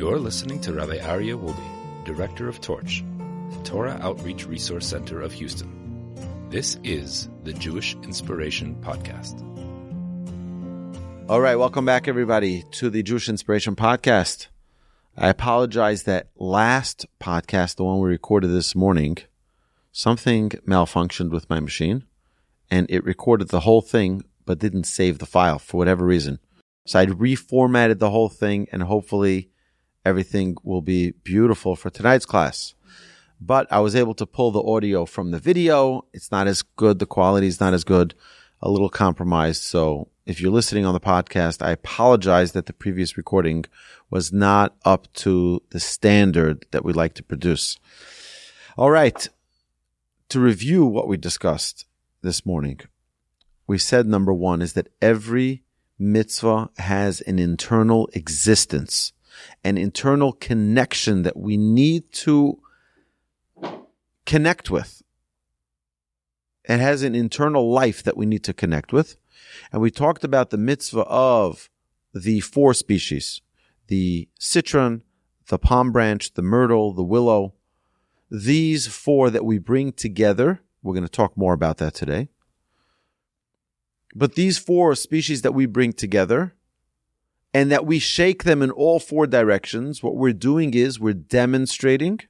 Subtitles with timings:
[0.00, 3.04] You're listening to Rabbi Aryeh Wolbe, Director of Torch,
[3.50, 6.14] the Torah Outreach Resource Center of Houston.
[6.48, 9.38] This is the Jewish Inspiration Podcast.
[11.28, 14.46] All right, welcome back, everybody, to the Jewish Inspiration Podcast.
[15.18, 19.18] I apologize that last podcast, the one we recorded this morning,
[19.92, 22.04] something malfunctioned with my machine
[22.70, 26.38] and it recorded the whole thing but didn't save the file for whatever reason.
[26.86, 29.50] So I reformatted the whole thing and hopefully
[30.04, 32.74] everything will be beautiful for tonight's class.
[33.40, 36.04] But I was able to pull the audio from the video.
[36.12, 36.98] It's not as good.
[36.98, 38.14] The quality is not as good.
[38.60, 39.62] A little compromised.
[39.62, 43.64] So if you're listening on the podcast, I apologize that the previous recording
[44.10, 47.78] was not up to the standard that we like to produce.
[48.76, 49.28] All right.
[50.28, 51.86] To review what we discussed
[52.22, 52.80] this morning,
[53.66, 55.64] we said number one is that every
[55.98, 59.12] mitzvah has an internal existence,
[59.64, 62.60] an internal connection that we need to
[64.26, 65.02] connect with.
[66.64, 69.16] It has an internal life that we need to connect with.
[69.72, 71.68] And we talked about the mitzvah of
[72.14, 73.40] the four species,
[73.88, 75.02] the citron,
[75.48, 77.54] the palm branch, the myrtle, the willow.
[78.30, 82.28] These four that we bring together, we're going to talk more about that today.
[84.14, 86.54] But these four species that we bring together
[87.52, 92.20] and that we shake them in all four directions, what we're doing is we're demonstrating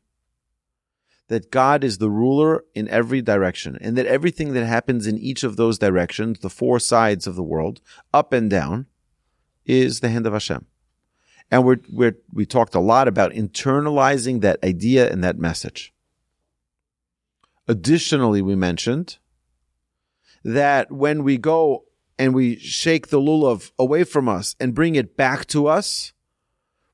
[1.28, 5.44] that God is the ruler in every direction and that everything that happens in each
[5.44, 7.80] of those directions, the four sides of the world,
[8.12, 8.86] up and down,
[9.64, 10.66] is the hand of Hashem.
[11.50, 15.92] And we're, we're, we talked a lot about internalizing that idea and that message.
[17.68, 19.18] Additionally, we mentioned
[20.42, 21.84] that when we go
[22.20, 26.12] and we shake the lulav away from us and bring it back to us,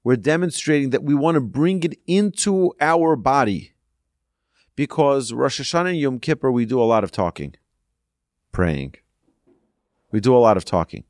[0.05, 3.73] we're demonstrating that we want to bring it into our body.
[4.77, 7.57] Because Rosh Hashanah and Yom Kippur, we do a lot of talking,
[8.53, 8.95] praying.
[10.13, 11.03] We do a lot of talking.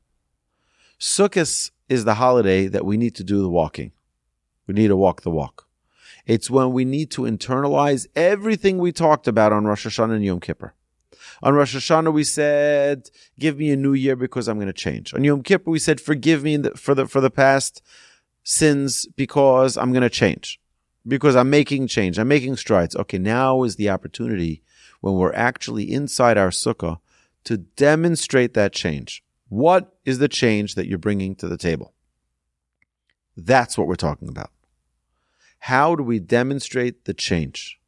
[0.99, 3.91] Sukkot is the holiday that we need to do the walking.
[4.65, 5.67] We need to walk the walk.
[6.25, 10.39] It's when we need to internalize everything we talked about on Rosh Hashanah and Yom
[10.39, 10.73] Kippur.
[11.43, 15.13] On Rosh Hashanah, we said, "Give me a new year because I'm going to change."
[15.13, 17.81] On Yom Kippur, we said, "Forgive me for the for the past
[18.43, 20.59] sins because I'm going to change,
[21.05, 24.63] because I'm making change, I'm making strides." Okay, now is the opportunity
[25.01, 26.99] when we're actually inside our sukkah
[27.43, 29.23] to demonstrate that change.
[29.47, 31.93] What is the change that you're bringing to the table?
[33.37, 34.51] That's what we're talking about.
[35.59, 37.79] How do we demonstrate the change?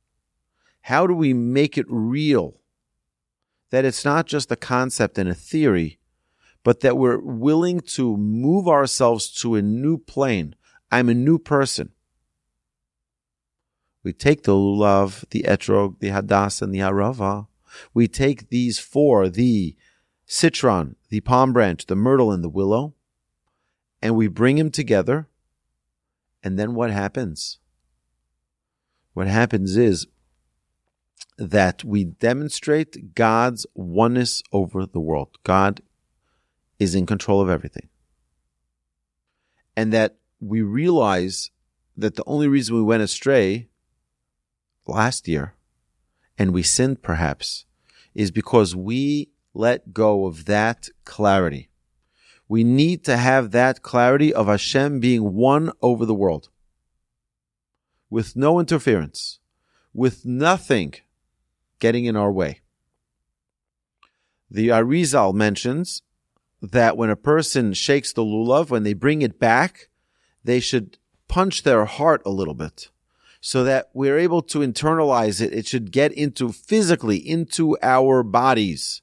[0.83, 2.58] How do we make it real?
[3.71, 5.99] That it's not just a concept and a theory,
[6.63, 10.55] but that we're willing to move ourselves to a new plane.
[10.91, 11.91] I'm a new person.
[14.03, 17.47] We take the lulav, the etrog, the hadas, and the arava.
[17.93, 19.75] We take these four, the
[20.25, 22.95] citron, the palm branch, the myrtle, and the willow,
[24.01, 25.27] and we bring them together.
[26.41, 27.59] And then what happens?
[29.13, 30.07] What happens is
[31.39, 35.37] that we demonstrate God's oneness over the world.
[35.43, 35.81] God
[36.77, 37.87] is in control of everything.
[39.75, 41.49] And that we realize
[41.95, 43.69] that the only reason we went astray
[44.85, 45.53] last year
[46.37, 47.65] and we sinned perhaps
[48.13, 51.69] is because we let go of that clarity.
[52.49, 56.49] We need to have that clarity of Hashem being one over the world
[58.09, 59.39] with no interference,
[59.93, 60.95] with nothing
[61.79, 62.61] getting in our way.
[64.51, 66.01] The Arizal mentions
[66.61, 69.89] that when a person shakes the lulav, when they bring it back,
[70.43, 70.97] they should
[71.27, 72.89] punch their heart a little bit
[73.41, 75.53] so that we're able to internalize it.
[75.53, 79.01] It should get into physically into our bodies.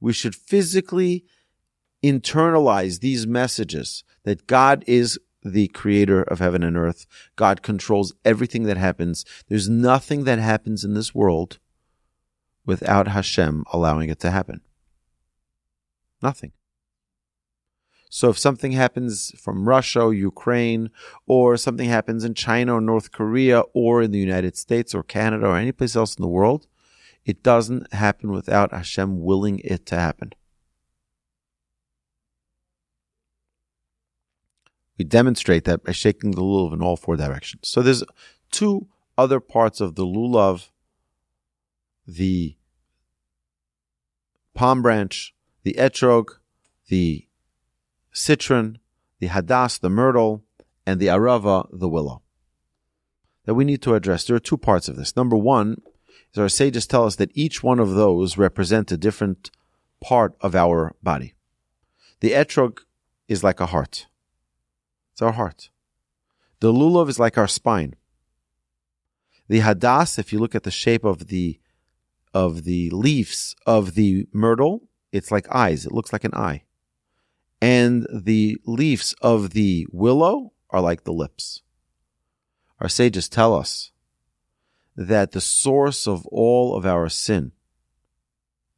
[0.00, 1.24] We should physically
[2.02, 5.18] internalize these messages that God is
[5.52, 7.06] the creator of heaven and earth.
[7.36, 9.24] God controls everything that happens.
[9.48, 11.58] There's nothing that happens in this world
[12.64, 14.60] without Hashem allowing it to happen.
[16.22, 16.52] Nothing.
[18.08, 20.90] So if something happens from Russia or Ukraine,
[21.26, 25.46] or something happens in China or North Korea, or in the United States or Canada
[25.46, 26.66] or any place else in the world,
[27.24, 30.32] it doesn't happen without Hashem willing it to happen.
[34.98, 37.68] We demonstrate that by shaking the lulav in all four directions.
[37.68, 38.02] So there's
[38.50, 38.88] two
[39.18, 40.70] other parts of the lulav,
[42.06, 42.56] the
[44.54, 46.28] palm branch, the etrog,
[46.88, 47.26] the
[48.12, 48.78] citron,
[49.18, 50.44] the hadas, the myrtle,
[50.86, 52.22] and the arava, the willow.
[53.44, 54.24] That we need to address.
[54.24, 55.16] There are two parts of this.
[55.16, 55.82] Number one
[56.32, 59.50] is our sages tell us that each one of those represent a different
[60.00, 61.34] part of our body.
[62.20, 62.80] The etrog
[63.28, 64.06] is like a heart.
[65.16, 65.70] It's our heart.
[66.60, 67.94] The lulav is like our spine.
[69.48, 71.58] The hadas, if you look at the shape of the
[72.34, 75.86] of the leaves of the myrtle, it's like eyes.
[75.86, 76.64] It looks like an eye.
[77.62, 81.62] And the leaves of the willow are like the lips.
[82.78, 83.92] Our sages tell us
[84.96, 87.52] that the source of all of our sin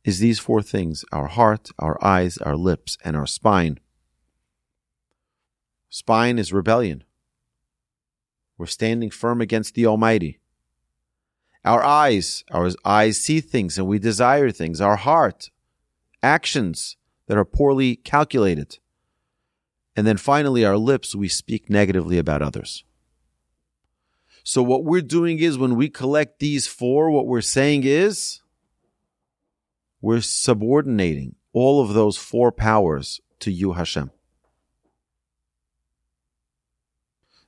[0.05, 3.81] is these four things our heart, our eyes, our lips, and our spine.
[5.91, 7.05] Spine is rebellion.
[8.57, 10.41] We're standing firm against the Almighty.
[11.65, 14.81] Our eyes, our eyes see things and we desire things.
[14.81, 15.51] Our heart,
[16.23, 16.97] actions
[17.27, 18.79] that are poorly calculated.
[19.97, 22.85] And then finally, our lips, we speak negatively about others.
[24.45, 28.41] So what we're doing is when we collect these four, what we're saying is
[30.01, 34.11] we're subordinating all of those four powers to you, Hashem.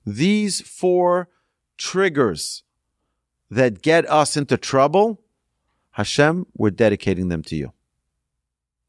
[0.04, 1.28] These four
[1.76, 2.62] triggers
[3.50, 5.20] that get us into trouble,
[5.92, 7.72] Hashem, we're dedicating them to you.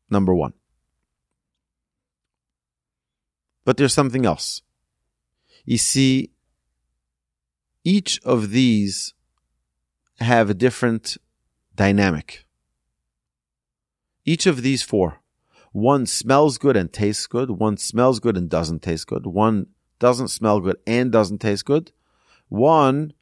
[0.10, 0.54] Number one.
[3.64, 4.62] But there's something else.
[5.66, 6.32] You see,
[7.84, 9.14] each of these
[10.20, 11.18] have a different
[11.76, 12.46] dynamic.
[14.26, 15.22] Each of these four.
[15.72, 17.52] One smells good and tastes good.
[17.52, 19.26] One smells good and doesn't taste good.
[19.26, 19.68] One
[20.02, 21.92] doesn't smell good and doesn't taste good.
[22.50, 23.14] One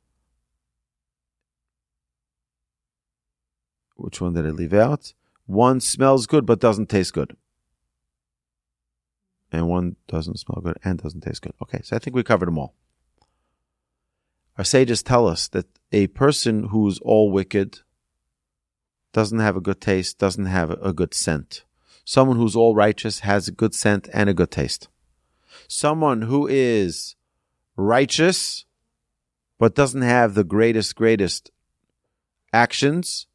[3.96, 5.14] Which one did I leave out?
[5.46, 7.36] One smells good but doesn't taste good.
[9.52, 11.52] And one doesn't smell good and doesn't taste good.
[11.62, 12.76] Okay, so I think we covered them all.
[14.58, 17.80] Our sages tell us that a person who's all wicked
[19.12, 21.66] doesn't have a good taste, doesn't have a good scent.
[22.06, 24.88] Someone who's all righteous has a good scent and a good taste.
[25.72, 27.16] Someone who is
[27.76, 28.66] righteous
[29.60, 31.52] but doesn't have the greatest, greatest
[32.52, 33.28] actions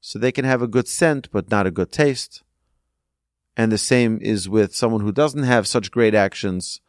[0.00, 2.42] so they can have a good scent but not a good taste.
[3.56, 6.80] And the same is with someone who doesn't have such great actions.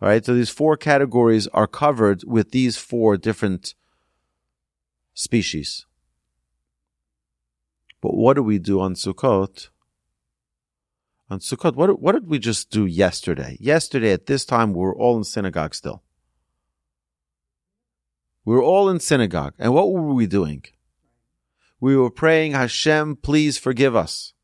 [0.00, 3.76] All right, so these four categories are covered with these four different
[5.14, 5.86] species.
[8.00, 9.68] But what do we do on Sukkot?
[11.32, 13.56] Um, On Sukkot, what, what did we just do yesterday?
[13.58, 16.02] Yesterday at this time, we were all in synagogue still.
[18.44, 19.54] We were all in synagogue.
[19.58, 20.64] And what were we doing?
[21.80, 24.34] we were praying, Hashem, please forgive us.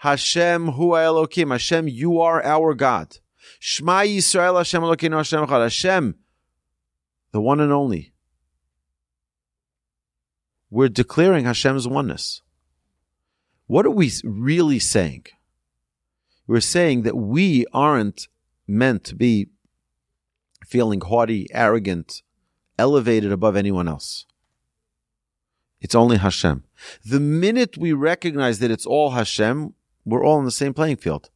[0.00, 1.50] Hashem, Hu Elokim.
[1.50, 3.18] Hashem, you are our God.
[3.58, 5.62] Shema Yisrael Hashem Elokeinu Hashem Echad.
[5.62, 6.14] Hashem,
[7.32, 8.12] the one and only.
[10.70, 12.42] We're declaring Hashem's oneness.
[13.66, 15.26] What are we really saying?
[16.50, 18.26] We're saying that we aren't
[18.66, 19.50] meant to be
[20.66, 22.22] feeling haughty, arrogant,
[22.76, 24.26] elevated above anyone else.
[25.80, 26.64] It's only Hashem.
[27.04, 29.74] The minute we recognize that it's all Hashem,
[30.04, 31.30] we're all in the same playing field.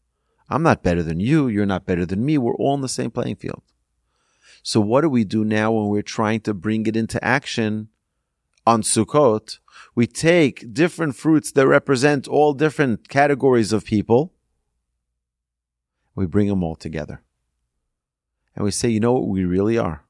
[0.50, 1.46] I'm not better than you.
[1.46, 2.36] You're not better than me.
[2.36, 3.62] We're all in the same playing field.
[4.64, 7.86] So what do we do now when we're trying to bring it into action
[8.66, 9.60] on Sukkot?
[9.94, 14.33] We take different fruits that represent all different categories of people.
[16.14, 17.22] We bring them all together.
[18.54, 20.04] And we say, you know what we really are?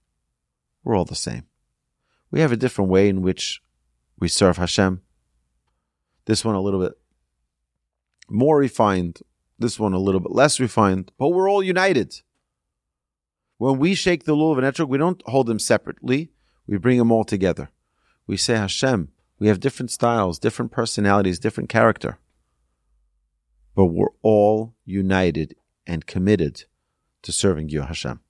[0.82, 1.44] We're all the same.
[2.30, 3.62] We have a different way in which
[4.18, 5.02] we serve Hashem.
[6.26, 6.92] This one a little bit
[8.28, 9.20] more refined,
[9.58, 12.20] this one a little bit less refined, but we're all united.
[13.58, 16.30] When we shake the lulav and etrog, we don't hold them separately.
[16.66, 17.70] We bring them all together.
[18.26, 19.10] We say Hashem.
[19.38, 22.18] We have different styles, different personalities, different character.
[23.74, 25.54] But we're all united
[25.86, 26.64] and committed
[27.22, 28.20] to serving you, Hashem.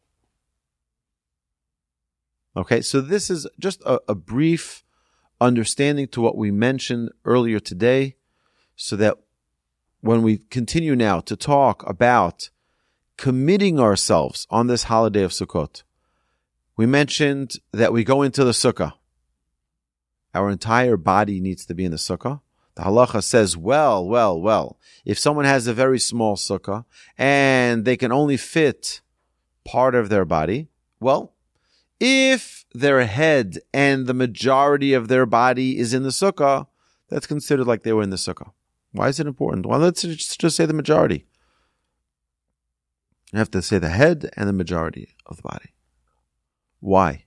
[2.57, 4.85] Okay, so this is just a, a brief
[5.41, 8.17] understanding to what we mentioned earlier today
[8.77, 9.19] so that
[10.01, 12.51] when we continue now to talk about
[13.17, 15.83] committing ourselves on this holiday of Sukkot,
[16.77, 18.95] we mentioned that we go into the sukkah.
[20.35, 22.41] Our entire body needs to be in the sukkah.
[22.75, 26.85] The halacha says, well, well, well, if someone has a very small sukkah
[27.17, 29.01] and they can only fit
[29.65, 31.35] part of their body, well,
[32.01, 36.67] if their head and the majority of their body is in the sukkah,
[37.09, 38.51] that's considered like they were in the sukkah.
[38.91, 39.67] Why is it important?
[39.67, 41.27] Well, let's just say the majority.
[43.33, 45.75] You have to say the head and the majority of the body.
[46.81, 47.25] Why?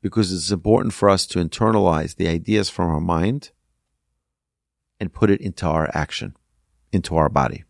[0.00, 3.50] Because it's important for us to internalize the ideas from our mind
[5.00, 6.36] and put it into our action,
[6.92, 7.64] into our body.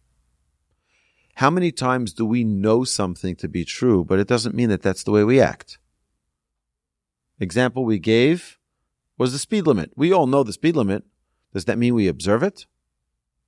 [1.36, 4.82] How many times do we know something to be true, but it doesn't mean that
[4.82, 5.78] that's the way we act?
[7.40, 8.58] Example we gave
[9.18, 9.92] was the speed limit.
[9.96, 11.04] We all know the speed limit.
[11.52, 12.66] Does that mean we observe it?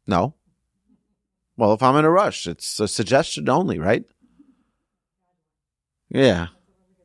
[0.07, 0.35] No.
[1.57, 4.05] Well, if I'm in a rush, it's a suggestion only, right?
[6.09, 6.49] Yeah.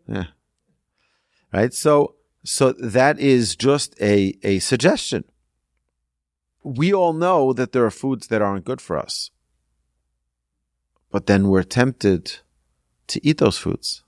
[0.08, 0.26] Yeah.
[1.54, 1.74] Right.
[1.74, 5.26] So, so that is just a, a suggestion.
[6.64, 9.32] We all know that there are foods that aren't good for us,
[11.10, 12.40] but then we're tempted
[13.08, 14.04] to eat those foods.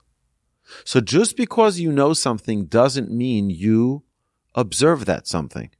[0.84, 4.04] So just because you know something doesn't mean you
[4.54, 5.70] observe that something.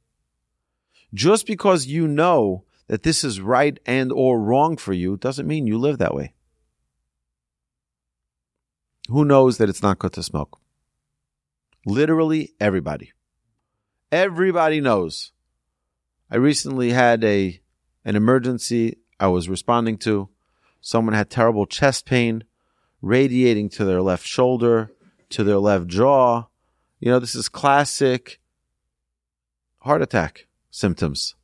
[1.13, 5.65] Just because you know that this is right and or wrong for you doesn't mean
[5.65, 6.33] you live that way.
[9.07, 10.59] Who knows that it's not good to smoke?
[11.85, 13.11] Literally everybody.
[14.11, 15.31] Everybody knows.
[16.29, 17.59] I recently had a
[18.03, 20.29] an emergency I was responding to.
[20.81, 22.43] Someone had terrible chest pain
[23.01, 24.91] radiating to their left shoulder,
[25.29, 26.45] to their left jaw.
[26.99, 28.39] You know, this is classic
[29.79, 31.35] heart attack symptoms.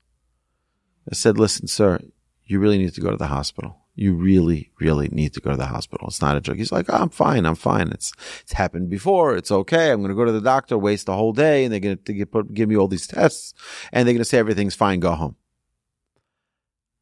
[1.09, 1.99] I said, listen, sir,
[2.45, 3.80] you really need to go to the hospital.
[3.93, 6.07] You really, really need to go to the hospital.
[6.07, 6.57] It's not a joke.
[6.57, 7.45] He's like, oh, I'm fine.
[7.45, 7.89] I'm fine.
[7.89, 9.35] It's, it's happened before.
[9.35, 9.91] It's okay.
[9.91, 12.13] I'm going to go to the doctor, waste the whole day, and they're going to
[12.13, 13.53] give, give me all these tests,
[13.91, 15.01] and they're going to say everything's fine.
[15.01, 15.35] Go home.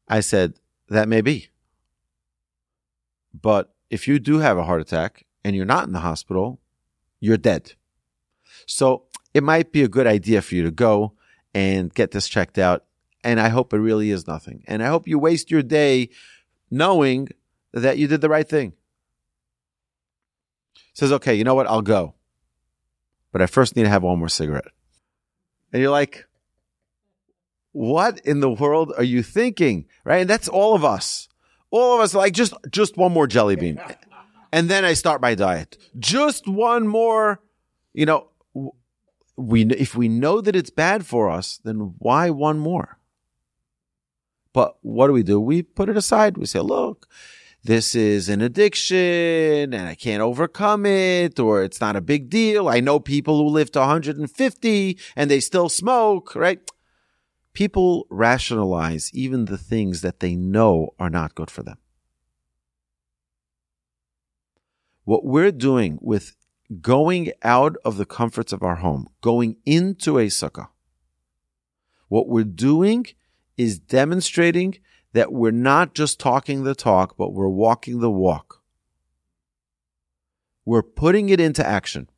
[0.08, 0.54] I said,
[0.88, 1.48] that may be.
[3.32, 6.60] But if you do have a heart attack and you're not in the hospital,
[7.20, 7.74] you're dead.
[8.66, 11.12] So it might be a good idea for you to go
[11.54, 12.84] and get this checked out.
[13.22, 14.64] And I hope it really is nothing.
[14.66, 16.10] And I hope you waste your day
[16.70, 17.28] knowing
[17.72, 18.72] that you did the right thing.
[20.94, 21.66] Says, okay, you know what?
[21.66, 22.14] I'll go.
[23.32, 24.72] But I first need to have one more cigarette.
[25.72, 26.26] And you're like,
[27.72, 29.86] what in the world are you thinking?
[30.04, 30.22] Right?
[30.22, 31.28] And that's all of us.
[31.70, 33.80] All of us like just, just one more jelly bean.
[34.52, 35.78] And then I start my diet.
[35.96, 37.40] Just one more,
[37.92, 38.30] you know,
[39.36, 42.98] we if we know that it's bad for us, then why one more?
[44.52, 45.40] But what do we do?
[45.40, 46.36] We put it aside.
[46.36, 47.06] We say, look,
[47.62, 52.68] this is an addiction and I can't overcome it or it's not a big deal.
[52.68, 56.58] I know people who live to 150 and they still smoke, right?
[57.52, 61.78] People rationalize even the things that they know are not good for them.
[65.04, 66.36] What we're doing with
[66.80, 70.68] going out of the comforts of our home, going into a sukkah,
[72.08, 73.06] what we're doing
[73.60, 74.78] is demonstrating
[75.12, 78.62] that we're not just talking the talk, but we're walking the walk.
[80.64, 82.08] We're putting it into action.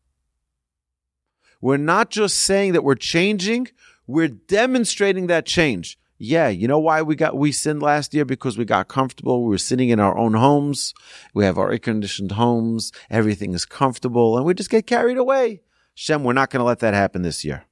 [1.61, 3.69] We're not just saying that we're changing,
[4.07, 8.57] we're demonstrating that change yeah, you know why we got we sinned last year because
[8.57, 9.43] we got comfortable.
[9.43, 10.95] We were sitting in our own homes.
[11.35, 12.93] We have our air conditioned homes.
[13.11, 15.63] Everything is comfortable, and we just get carried away.
[15.95, 17.65] Shem, we're not going to let that happen this year.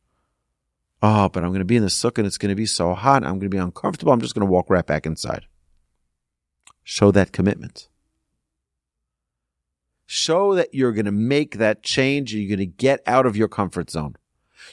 [1.02, 2.94] Oh, but I'm going to be in the sukkah and it's going to be so
[2.94, 3.24] hot.
[3.24, 4.12] I'm going to be uncomfortable.
[4.12, 5.46] I'm just going to walk right back inside.
[6.84, 7.88] Show that commitment.
[10.06, 12.34] Show that you're going to make that change.
[12.34, 14.16] You're going to get out of your comfort zone.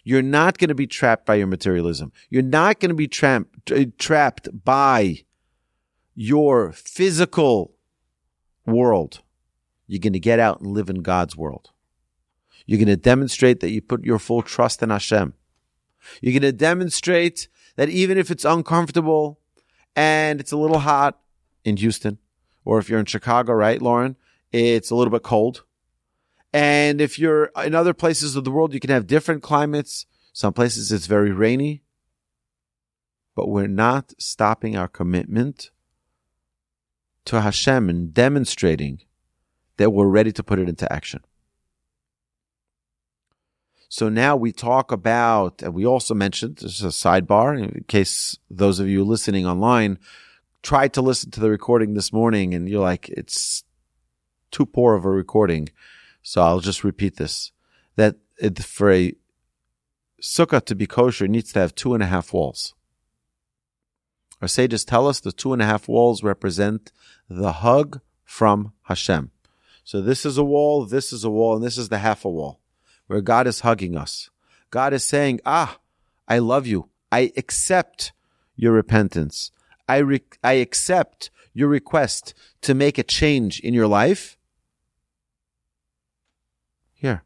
[0.03, 2.11] You're not going to be trapped by your materialism.
[2.29, 5.23] You're not going to be tra- eh, trapped by
[6.15, 7.73] your physical
[8.65, 9.21] world.
[9.85, 11.71] You're going to get out and live in God's world.
[12.65, 15.33] You're going to demonstrate that you put your full trust in Hashem.
[16.21, 19.39] You're going to demonstrate that even if it's uncomfortable
[19.95, 21.19] and it's a little hot
[21.63, 22.17] in Houston,
[22.65, 24.15] or if you're in Chicago, right, Lauren,
[24.51, 25.63] it's a little bit cold.
[26.53, 30.05] And if you're in other places of the world, you can have different climates.
[30.33, 31.83] Some places it's very rainy.
[33.35, 35.69] But we're not stopping our commitment
[37.25, 39.01] to Hashem and demonstrating
[39.77, 41.23] that we're ready to put it into action.
[43.89, 48.37] So now we talk about, and we also mentioned, this is a sidebar in case
[48.49, 49.97] those of you listening online
[50.61, 53.63] tried to listen to the recording this morning and you're like, it's
[54.51, 55.69] too poor of a recording.
[56.21, 57.53] So I'll just repeat this:
[57.95, 59.13] that it, for a
[60.21, 62.73] sukkah to be kosher, needs to have two and a half walls.
[64.41, 66.91] Our sages tell us the two and a half walls represent
[67.29, 69.31] the hug from Hashem.
[69.85, 72.29] So this is a wall, this is a wall, and this is the half a
[72.29, 72.59] wall
[73.07, 74.29] where God is hugging us.
[74.69, 75.79] God is saying, Ah,
[76.27, 76.89] I love you.
[77.11, 78.11] I accept
[78.55, 79.51] your repentance.
[79.87, 84.37] I, re- I accept your request to make a change in your life.
[86.93, 87.23] Here,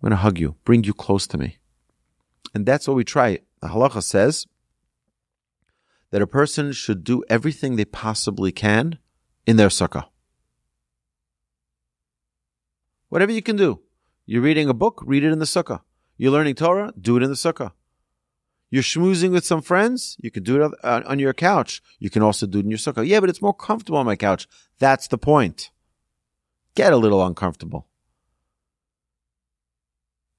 [0.00, 1.58] I'm going to hug you, bring you close to me.
[2.54, 3.40] And that's what we try.
[3.60, 4.46] The halacha says
[6.10, 8.98] that a person should do everything they possibly can
[9.46, 10.06] in their sukkah.
[13.08, 13.80] Whatever you can do.
[14.30, 15.80] You're reading a book, read it in the sukkah.
[16.16, 17.72] You're learning Torah, do it in the sukkah.
[18.70, 21.82] You're schmoozing with some friends, you can do it on your couch.
[21.98, 23.04] You can also do it in your sukkah.
[23.04, 24.46] Yeah, but it's more comfortable on my couch.
[24.78, 25.72] That's the point.
[26.76, 27.88] Get a little uncomfortable.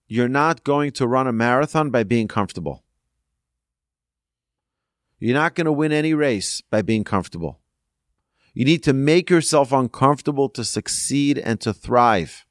[0.07, 2.85] You're not going to run a marathon by being comfortable.
[5.19, 7.59] You're not going to win any race by being comfortable.
[8.53, 12.45] You need to make yourself uncomfortable to succeed and to thrive.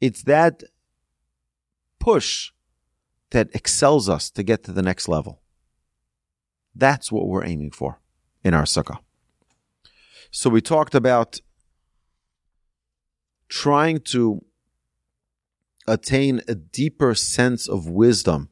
[0.00, 0.62] It's that
[1.98, 2.52] push
[3.30, 5.42] that excels us to get to the next level.
[6.74, 8.00] That's what we're aiming for
[8.44, 8.98] in our sukkah.
[10.30, 11.40] So we talked about
[13.48, 14.44] trying to
[15.86, 18.50] attain a deeper sense of wisdom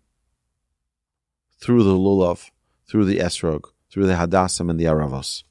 [1.60, 2.50] through the lulav,
[2.88, 5.44] through the esrog, through the hadassim and the aravos.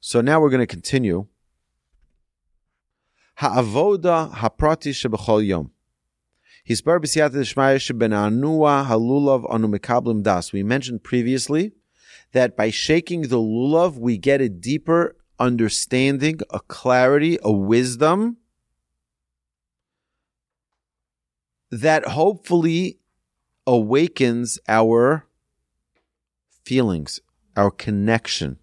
[0.00, 1.26] So now we're going to continue
[3.36, 5.70] Ha'avoda haprati shebechol yom.
[6.68, 10.54] Hisbar b'siyata d'shmaya shebenanua halulav anu mekablim das.
[10.54, 11.72] We mentioned previously
[12.32, 18.38] that by shaking the lulav, we get a deeper understanding, a clarity, a wisdom
[21.70, 22.98] that hopefully
[23.66, 25.26] awakens our
[26.64, 27.20] feelings,
[27.54, 28.58] our connection.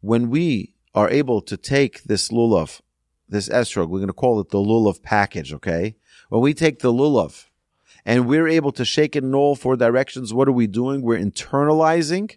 [0.00, 2.80] When we are able to take this lulav,
[3.28, 5.96] this esrog, we're going to call it the lulav package, okay?
[6.28, 7.46] When we take the lulav
[8.04, 11.02] and we're able to shake it in all four directions, what are we doing?
[11.02, 12.36] We're internalizing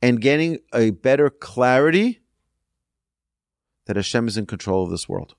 [0.00, 2.20] and getting a better clarity
[3.86, 5.34] that Hashem is in control of this world.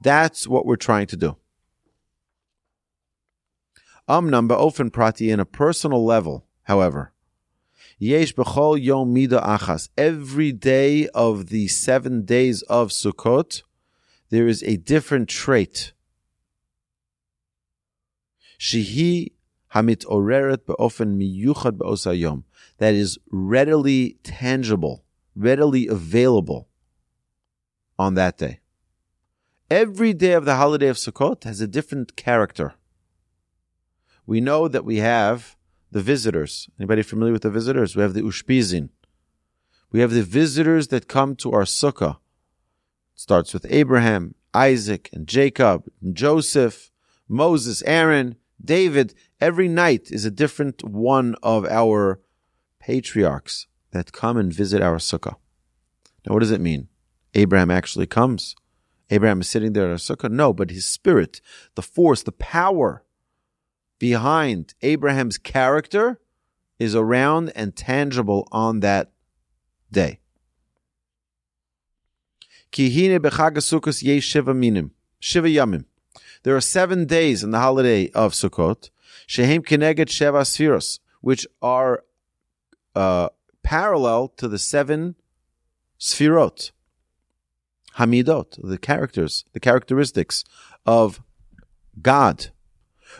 [0.00, 1.36] That's what we're trying to do.
[4.08, 7.12] Amnam ba'ofen prati in a personal level, however,
[7.98, 9.88] Yesh yom mida achas.
[9.96, 13.62] Every day of the seven days of Sukkot,
[14.28, 15.92] there is a different trait.
[18.58, 19.32] Shihi
[19.74, 22.44] hamit oreret be'ofen miyuchad be'osayom.
[22.78, 25.04] That is readily tangible,
[25.34, 26.68] readily available
[27.98, 28.60] on that day.
[29.70, 32.74] Every day of the holiday of Sukkot has a different character.
[34.26, 35.55] We know that we have
[35.96, 36.68] the visitors.
[36.78, 37.96] Anybody familiar with the visitors?
[37.96, 38.90] We have the Ushpizin.
[39.90, 42.16] We have the visitors that come to our sukkah.
[43.14, 46.90] It starts with Abraham, Isaac, and Jacob, and Joseph,
[47.28, 49.14] Moses, Aaron, David.
[49.40, 52.20] Every night is a different one of our
[52.78, 55.36] patriarchs that come and visit our sukkah.
[56.26, 56.88] Now, what does it mean?
[57.32, 58.54] Abraham actually comes.
[59.08, 60.30] Abraham is sitting there at our sukkah.
[60.30, 61.40] No, but his spirit,
[61.74, 63.02] the force, the power
[63.98, 66.20] behind Abraham's character
[66.78, 69.12] is around and tangible on that
[69.90, 70.20] day.
[76.42, 78.90] There are seven days in the holiday of Sukkot,
[79.26, 82.04] shehem keneged sheva sfiros, which are
[82.94, 83.30] uh,
[83.62, 85.16] parallel to the seven
[85.98, 86.72] sfirot,
[87.96, 90.44] hamidot, the characters, the characteristics
[90.84, 91.22] of
[92.00, 92.48] God.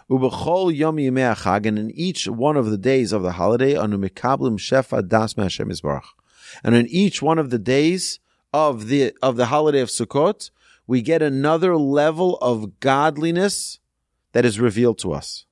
[0.08, 4.56] Ubechol yom yimei and in each one of the days of the holiday, anu mikablim
[4.56, 6.04] shefa das Hashem Yisbarach.
[6.62, 8.20] And in each one of the days
[8.52, 10.50] of the of the holiday of Sukkot,
[10.86, 13.80] we get another level of godliness
[14.32, 15.44] that is revealed to us.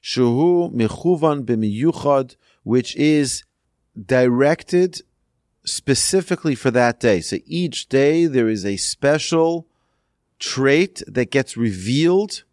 [0.00, 3.42] Shuhu michuvan b'miyuchad, which is
[4.00, 5.00] directed
[5.64, 7.20] specifically for that day.
[7.20, 9.66] So each day there is a special
[10.38, 12.44] trait that gets revealed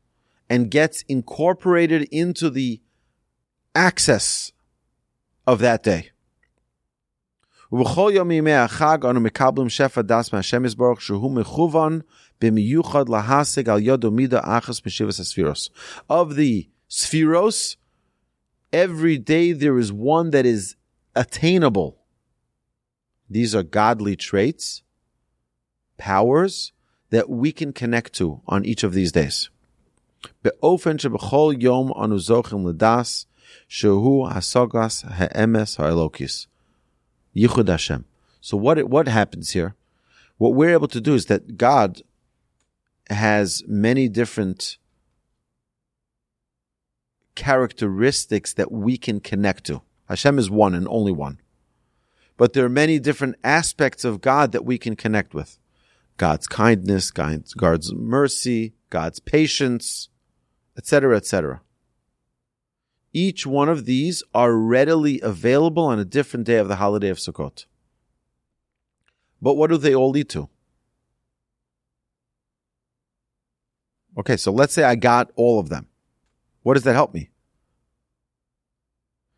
[0.54, 2.80] and gets incorporated into the
[3.74, 4.52] access
[5.48, 6.12] of that day.
[16.08, 17.78] Of the sfiros,
[18.72, 20.76] every day there is one that is
[21.16, 21.98] attainable.
[23.28, 24.84] These are godly traits,
[25.98, 26.74] powers
[27.10, 29.50] that we can connect to on each of these days.
[30.45, 33.27] באופן שבכל יום אנו זוכים לדס
[33.69, 36.47] שהוא הסוגס האמס האלוקיס.
[37.37, 38.05] Yichud Hashem.
[38.41, 39.75] So what what happens here?
[40.39, 42.03] What we're able to do is that God
[43.11, 44.79] has many different
[47.35, 49.83] characteristics that we can connect to.
[50.09, 51.39] Hashem is one and only one.
[52.39, 55.59] but there are many different aspects of God that we can connect with.
[56.17, 60.09] God's kindness, God's, God's mercy, God's patience,
[60.78, 61.62] etc., etc.
[63.14, 67.20] Each one of these are readily available on a different day of the holiday of
[67.20, 67.66] Sukkot.
[69.42, 70.50] But what do they all lead to?
[74.18, 75.88] Okay, so let's say I got all of them.
[76.62, 77.30] What does that help me?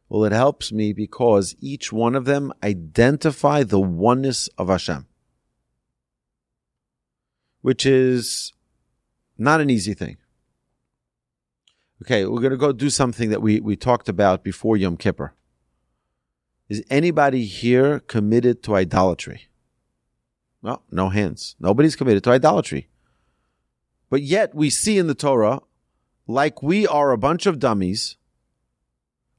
[0.08, 5.08] Well, it helps me because each one of them identify the oneness of Hashem,
[7.62, 8.54] which is
[9.38, 10.18] not an easy thing.
[12.02, 15.34] Okay, we're going to go do something that we, we talked about before Yom Kippur.
[16.68, 19.48] Is anybody here committed to idolatry?
[20.62, 21.56] No, no hands.
[21.60, 22.90] Nobody's committed to idolatry.
[24.10, 25.62] But yet we see in the Torah,
[26.28, 28.18] like we are a bunch of dummies,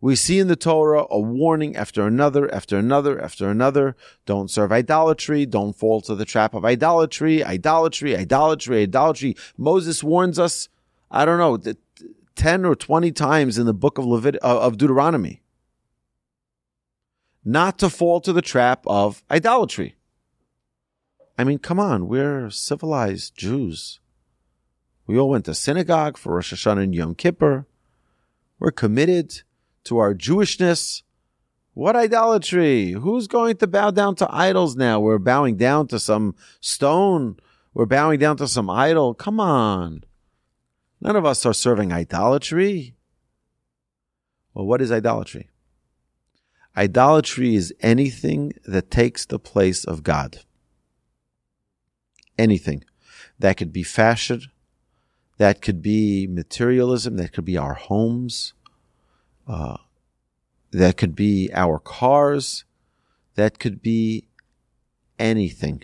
[0.01, 3.97] we see in the Torah a warning after another, after another, after another.
[4.25, 5.47] Don't serve idolatry.
[5.47, 9.35] Don't fall to the trap of idolatry, idolatry, idolatry, idolatry.
[9.57, 10.69] Moses warns us,
[11.11, 11.57] I don't know,
[12.37, 15.43] 10 or 20 times in the book of Levit- uh, of Deuteronomy
[17.47, 19.95] not to fall to the trap of idolatry.
[21.39, 24.01] I mean, come on, we're civilized Jews.
[25.07, 27.67] We all went to synagogue for Rosh Hashanah and Yom Kippur.
[28.59, 29.43] We're committed
[29.85, 31.03] to our Jewishness.
[31.75, 32.93] What idolatry?
[32.93, 34.99] Who's going to bow down to idols now?
[34.99, 37.37] We're bowing down to some stone.
[37.75, 39.15] We're bowing down to some idol.
[39.15, 40.03] Come on.
[41.01, 42.95] None of us are serving idolatry.
[44.55, 45.51] Well, what is idolatry?
[46.77, 50.39] Idolatry is anything that takes the place of God.
[52.39, 52.85] Anything.
[53.39, 54.43] That could be fashion.
[55.39, 57.17] That could be materialism.
[57.17, 58.55] That could be our homes.
[59.47, 59.77] Uh,
[60.71, 62.65] that could be our cars.
[63.35, 64.29] That could be
[65.19, 65.83] anything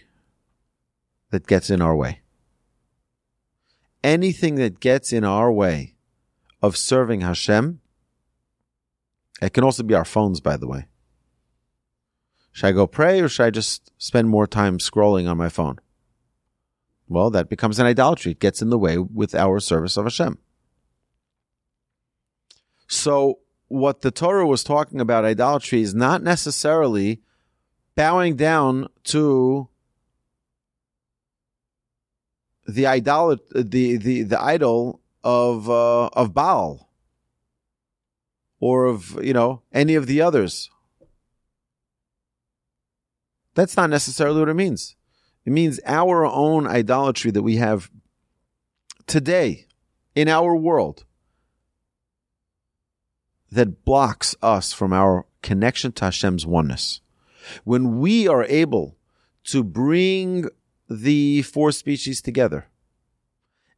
[1.31, 2.22] that gets in our way.
[4.05, 5.95] Anything that gets in our way
[6.62, 7.81] of serving Hashem.
[9.41, 10.87] It can also be our phones, by the way.
[12.53, 15.79] Should I go pray or should I just spend more time scrolling on my phone?
[17.09, 18.33] Well, that becomes an idolatry.
[18.33, 20.38] It gets in the way with our service of Hashem.
[22.87, 27.23] So what the Torah was talking about idolatry is not necessarily
[27.97, 29.69] bowing down to
[32.66, 36.88] the idol the the the idol of uh, of Baal
[38.61, 40.70] or of you know any of the others.
[43.55, 44.96] That's not necessarily what it means.
[45.44, 47.90] It means our own idolatry that we have
[49.07, 49.66] today
[50.14, 51.05] in our world
[53.51, 57.01] that blocks us from our connection to Hashem's oneness.
[57.64, 58.96] When we are able
[59.44, 60.48] to bring
[61.00, 62.68] the four species together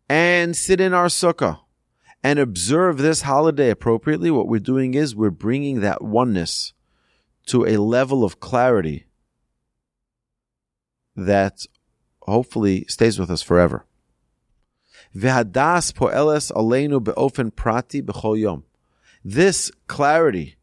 [0.09, 1.61] and sit in our sukkah
[2.23, 6.73] and observe this holiday appropriately, what we're doing is we're bringing that oneness
[7.47, 9.07] to a level of clarity
[11.15, 11.67] that
[12.23, 13.85] hopefully stays with us forever.
[19.23, 20.57] This clarity,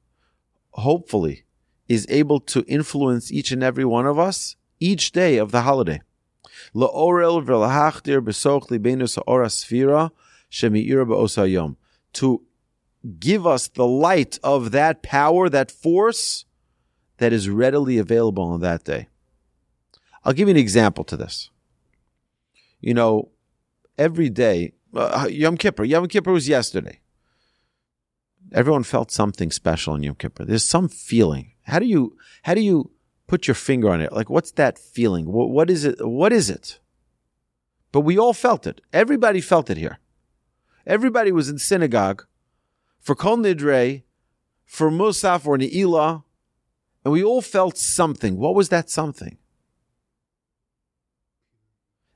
[0.72, 1.46] hopefully,
[1.88, 6.02] is able to influence each and every one of us each day of the holiday.
[12.14, 12.44] To
[13.20, 16.46] give us the light of that power, that force
[17.18, 19.08] that is readily available on that day.
[20.24, 21.50] I'll give you an example to this.
[22.80, 23.30] You know,
[23.98, 27.00] every day, uh, Yom Kippur, Yom Kippur was yesterday.
[28.52, 30.46] Everyone felt something special in Yom Kippur.
[30.46, 31.54] There's some feeling.
[31.64, 32.92] How do you how do you
[33.32, 34.12] put your finger on it?
[34.12, 35.26] Like, what's that feeling?
[35.32, 36.06] what, what is it?
[36.06, 36.80] What is it?
[37.94, 38.82] But we all felt it.
[38.92, 40.00] Everybody felt it here.
[40.86, 42.26] Everybody was in synagogue
[43.00, 44.04] for Kol Nidre,
[44.66, 46.24] for Musaf or Ne'ilah,
[47.06, 48.36] and we all felt something.
[48.36, 49.38] What was that something?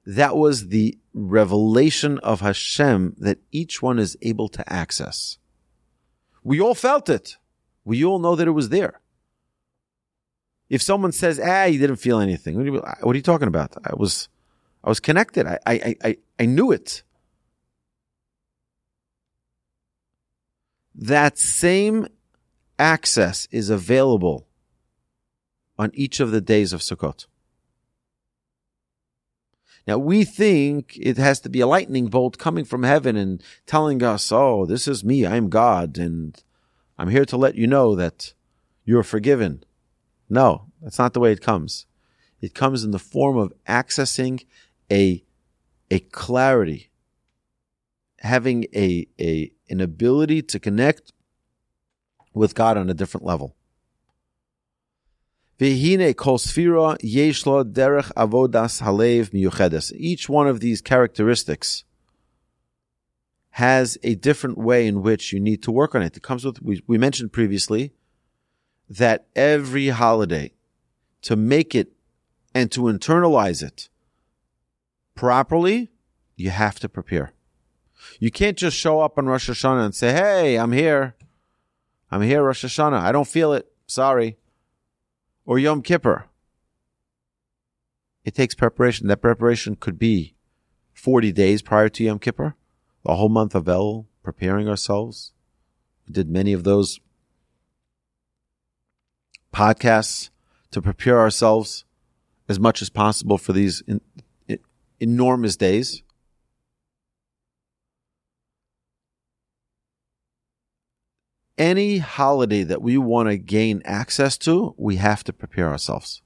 [0.06, 5.38] That was the revelation of Hashem that each one is able to access.
[6.44, 7.38] We all felt it.
[7.86, 9.00] We all know that it was there.
[10.70, 13.48] If someone says, "Ah, you didn't feel anything," what are you, what are you talking
[13.48, 13.76] about?
[13.84, 14.30] I was,
[14.84, 15.46] I was connected.
[15.46, 17.04] I, I, I, I knew it.
[20.96, 22.08] That same
[22.80, 24.48] access is available
[25.78, 27.28] on each of the days of Sukkot.
[29.88, 34.02] Now we think it has to be a lightning bolt coming from heaven and telling
[34.02, 35.28] us, "Oh, this is me.
[35.28, 36.42] I'm God, and
[36.98, 38.34] I'm here to let you know that
[38.84, 39.64] you're forgiven."
[40.30, 41.86] No, that's not the way it comes.
[42.42, 44.46] It comes in the form of accessing
[44.92, 45.24] a,
[45.90, 46.90] a clarity,
[48.20, 51.14] having a, a, an ability to connect
[52.34, 53.56] with God on a different level.
[59.96, 61.86] Each one of these characteristics
[63.52, 66.18] has a different way in which you need to work on it.
[66.18, 67.94] It comes with, we, we mentioned previously
[68.90, 70.52] that every holiday,
[71.22, 71.92] to make it
[72.54, 73.90] and to internalize it
[75.16, 75.92] properly,
[76.36, 77.34] you have to prepare.
[78.20, 81.16] You can't just show up on Rosh Hashanah and say, Hey, I'm here.
[82.12, 83.00] I'm here, Rosh Hashanah.
[83.00, 83.72] I don't feel it.
[83.88, 84.38] Sorry.
[85.46, 86.26] Or Yom Kippur.
[88.24, 89.08] It takes preparation.
[89.08, 90.36] That preparation could be
[90.94, 92.56] 40 days prior to Yom Kippur
[93.06, 95.32] the whole month of Elul, preparing ourselves.
[96.08, 97.00] We did many of those
[99.56, 100.30] podcasts
[100.72, 101.86] to prepare ourselves
[102.50, 104.02] as much as possible for these in,
[104.48, 104.60] in,
[105.00, 106.04] enormous days.
[111.58, 116.22] Any holiday that we want to gain access to, we have to prepare ourselves.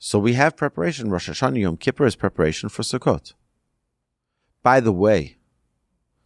[0.00, 1.08] So we have preparation.
[1.08, 3.34] Rosh Hashanah Yom Kippur is preparation for Sukkot.
[4.64, 5.36] By the way,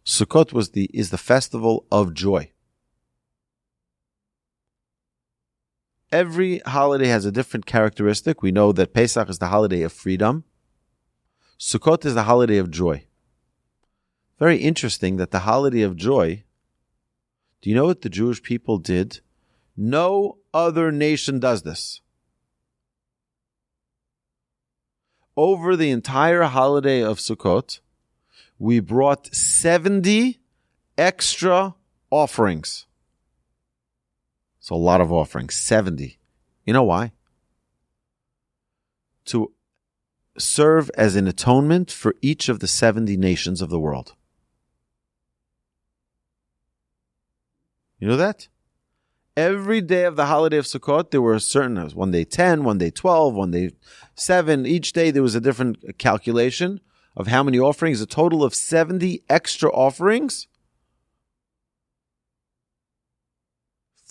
[0.03, 2.51] Sukkot was the, is the festival of joy.
[6.15, 8.41] Every holiday has a different characteristic.
[8.41, 10.45] We know that Pesach is the holiday of freedom.
[11.59, 13.03] Sukkot is the holiday of joy.
[14.39, 16.45] Very interesting that the holiday of joy,
[17.59, 19.19] do you know what the Jewish people did?
[19.75, 21.99] No other nation does this.
[25.35, 27.81] Over the entire holiday of Sukkot,
[28.57, 30.39] we brought 70
[30.97, 31.75] extra
[32.09, 32.85] offerings.
[34.65, 36.17] It's a lot of offerings, 70.
[36.65, 37.11] You know why?
[39.25, 39.53] To
[40.39, 44.15] serve as an atonement for each of the 70 nations of the world.
[47.99, 48.47] You know that?
[49.37, 52.89] Every day of the holiday of Sukkot, there were certain, one day 10, one day
[52.89, 53.69] 12, one day
[54.15, 54.65] 7.
[54.65, 56.81] Each day there was a different calculation
[57.15, 60.47] of how many offerings, a total of 70 extra offerings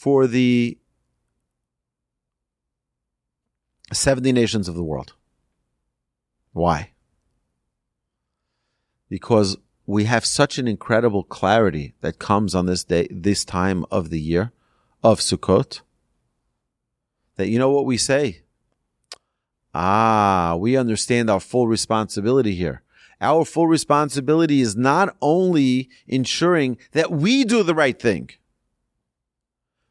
[0.05, 0.77] for the
[3.91, 5.15] 70 nations of the world.
[6.53, 6.91] Why?
[9.09, 14.11] Because we have such an incredible clarity that comes on this day, this time of
[14.11, 14.53] the year
[15.03, 15.81] of Sukkot,
[17.37, 18.43] that you know what we say?
[19.75, 22.83] Ah, we understand our full responsibility here.
[23.23, 28.29] Our full responsibility is not only ensuring that we do the right thing,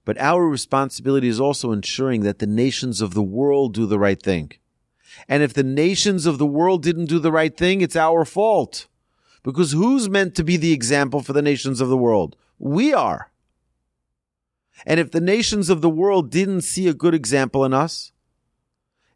[0.05, 4.21] but our responsibility is also ensuring that the nations of the world do the right
[4.21, 4.51] thing.
[5.27, 8.87] And if the nations of the world didn't do the right thing, it's our fault.
[9.43, 12.35] Because who's meant to be the example for the nations of the world?
[12.57, 13.31] We are.
[14.85, 18.11] And if the nations of the world didn't see a good example in us,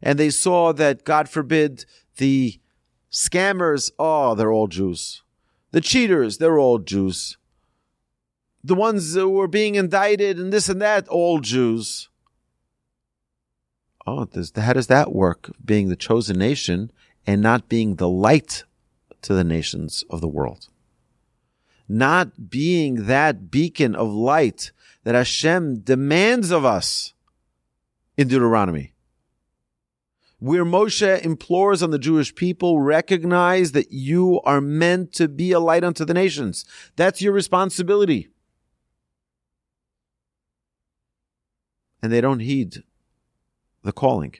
[0.00, 1.84] and they saw that, God forbid,
[2.18, 2.60] the
[3.10, 5.22] Scammers, oh, they're all Jews.
[5.70, 7.37] The cheaters, they're all Jews.
[8.62, 12.08] The ones who were being indicted and this and that, all Jews.
[14.06, 15.50] Oh, how does that work?
[15.64, 16.90] Being the chosen nation
[17.26, 18.64] and not being the light
[19.22, 20.68] to the nations of the world.
[21.88, 24.72] Not being that beacon of light
[25.04, 27.14] that Hashem demands of us
[28.16, 28.92] in Deuteronomy
[30.40, 35.60] where Moshe implores on the Jewish people, recognize that you are meant to be a
[35.60, 36.64] light unto the nations.
[36.96, 38.28] That's your responsibility.
[42.02, 42.82] And they don't heed
[43.82, 44.34] the calling.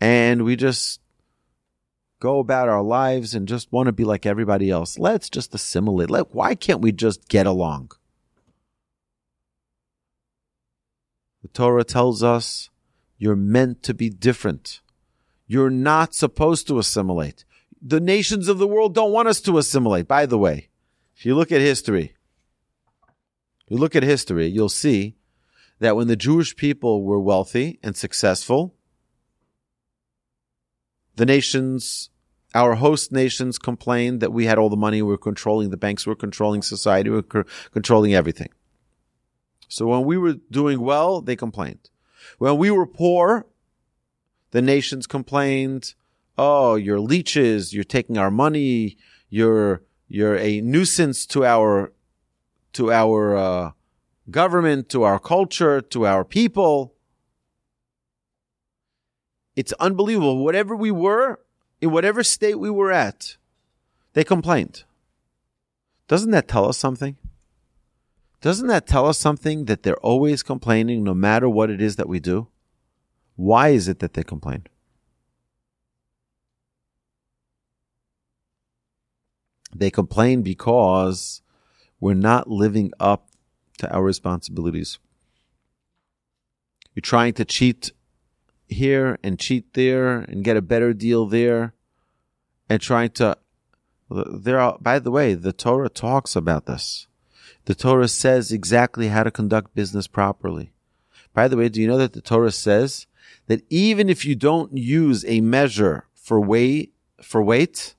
[0.00, 1.00] And we just
[2.20, 4.98] go about our lives and just want to be like everybody else.
[4.98, 6.10] Let's just assimilate.
[6.10, 7.92] Let, why can't we just get along?
[11.42, 12.70] The Torah tells us
[13.16, 14.80] you're meant to be different.
[15.46, 17.44] You're not supposed to assimilate.
[17.80, 20.08] The nations of the world don't want us to assimilate.
[20.08, 20.68] By the way,
[21.16, 22.14] if you look at history,
[23.68, 25.17] you look at history, you'll see
[25.78, 28.74] that when the Jewish people were wealthy and successful,
[31.16, 32.10] the nations,
[32.54, 36.06] our host nations complained that we had all the money, we were controlling the banks,
[36.06, 38.50] we were controlling society, we were controlling everything.
[39.68, 41.90] So when we were doing well, they complained.
[42.38, 43.46] When we were poor,
[44.50, 45.94] the nations complained,
[46.36, 47.74] "Oh, you're leeches.
[47.74, 48.96] You're taking our money.
[49.28, 51.92] You're you're a nuisance to our
[52.72, 53.72] to our uh,
[54.30, 56.94] government, to our culture, to our people."
[59.56, 60.44] It's unbelievable.
[60.44, 61.40] Whatever we were,
[61.80, 63.36] in whatever state we were at,
[64.12, 64.84] they complained.
[66.06, 67.16] Doesn't that tell us something?
[68.40, 72.08] Doesn't that tell us something that they're always complaining no matter what it is that
[72.08, 72.46] we do?
[73.34, 74.66] Why is it that they complain?
[79.74, 81.42] They complain because
[82.00, 83.27] we're not living up
[83.78, 84.98] to our responsibilities.
[86.94, 87.92] You're trying to cheat
[88.68, 91.74] here and cheat there and get a better deal there
[92.68, 93.36] and trying to
[94.10, 97.06] there are by the way the torah talks about this
[97.64, 100.72] the torah says exactly how to conduct business properly
[101.32, 103.06] by the way do you know that the torah says
[103.46, 107.94] that even if you don't use a measure for weight for weight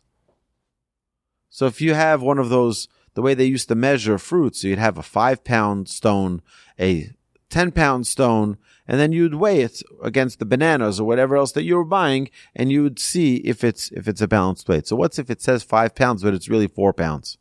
[1.49, 4.67] so if you have one of those the way they used to measure fruits so
[4.67, 6.41] you'd have a five pound stone
[6.79, 7.11] a
[7.49, 8.57] 10 pound stone
[8.89, 12.31] and then you'd weigh it against the bananas or whatever else that you were buying,
[12.55, 14.87] and you would see if it's if it's a balanced weight.
[14.87, 17.37] So what's if it says five pounds, but it's really four pounds?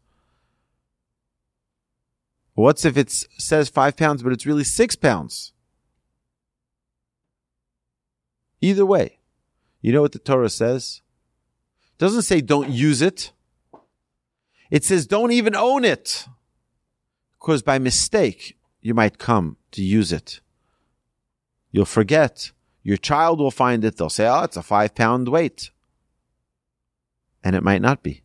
[2.53, 5.55] What's if it says five pounds, but it's really six pounds?
[8.61, 9.19] Either way,
[9.81, 11.01] you know what the Torah says?
[11.93, 13.33] It doesn't say don't use it.
[14.71, 16.27] It says don't even own it.
[17.41, 20.41] Because by mistake, you might come to use it.
[21.71, 22.53] You'll forget.
[22.83, 23.97] Your child will find it.
[23.97, 25.71] They'll say, oh, it's a five pound weight.
[27.45, 28.11] And it might not be.
[28.11, 28.23] It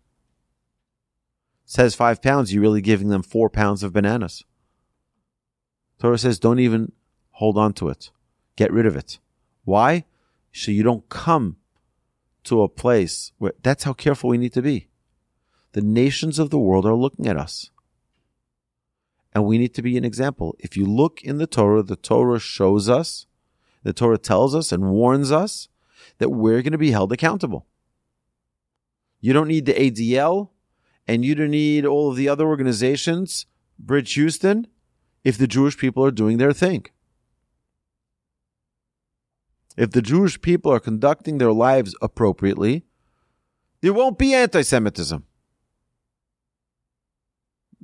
[1.65, 4.43] says five pounds, you're really giving them four pounds of bananas.
[5.99, 6.91] Torah says, don't even
[7.32, 8.12] hold on to it.
[8.56, 9.19] Get rid of it.
[9.63, 10.06] Why?
[10.51, 11.58] So you don't come
[12.43, 14.88] to a place where that's how careful we need to be.
[15.73, 17.69] The nations of the world are looking at us.
[19.33, 20.55] And we need to be an example.
[20.59, 23.25] If you look in the Torah, the Torah shows us
[23.83, 25.67] the Torah tells us and warns us
[26.17, 27.67] that we're going to be held accountable.
[29.19, 30.49] You don't need the ADL
[31.07, 33.45] and you don't need all of the other organizations,
[33.77, 34.67] Bridge Houston,
[35.23, 36.86] if the Jewish people are doing their thing.
[39.75, 42.86] If the Jewish people are conducting their lives appropriately,
[43.81, 45.25] there won't be anti Semitism.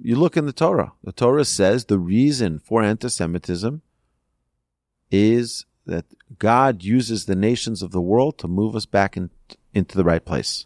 [0.02, 0.94] You look in the Torah.
[1.04, 3.82] The Torah says the reason for anti Semitism
[5.12, 6.06] is that
[6.38, 9.30] God uses the nations of the world to move us back in,
[9.74, 10.66] into the right place.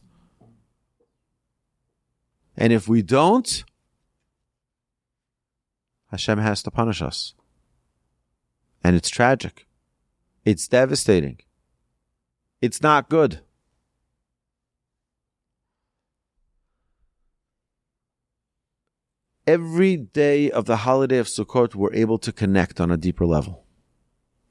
[2.56, 3.64] And if we don't,
[6.12, 7.34] Hashem has to punish us.
[8.84, 9.66] And it's tragic.
[10.46, 11.40] It's devastating.
[12.62, 13.40] It's not good.
[19.46, 23.64] Every day of the holiday of Sukkot, we're able to connect on a deeper level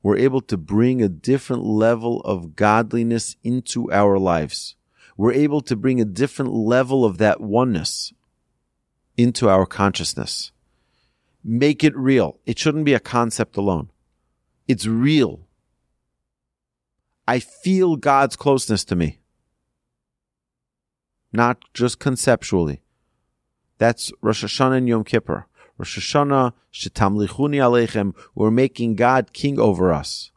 [0.02, 4.74] we're able to bring a different level of godliness into our lives.
[5.16, 8.12] We're able to bring a different level of that oneness
[9.16, 10.50] into our consciousness.
[11.44, 12.38] Make it real.
[12.46, 13.90] It shouldn't be a concept alone.
[14.66, 15.46] It's real.
[17.28, 19.20] I feel God's closeness to me.
[21.32, 22.82] Not just conceptually.
[23.82, 25.46] That's Rosh Hashanah and Yom Kippur.
[25.76, 30.30] Rosh Hashanah, Shetamlichuni Aleichem, we're making God king over us.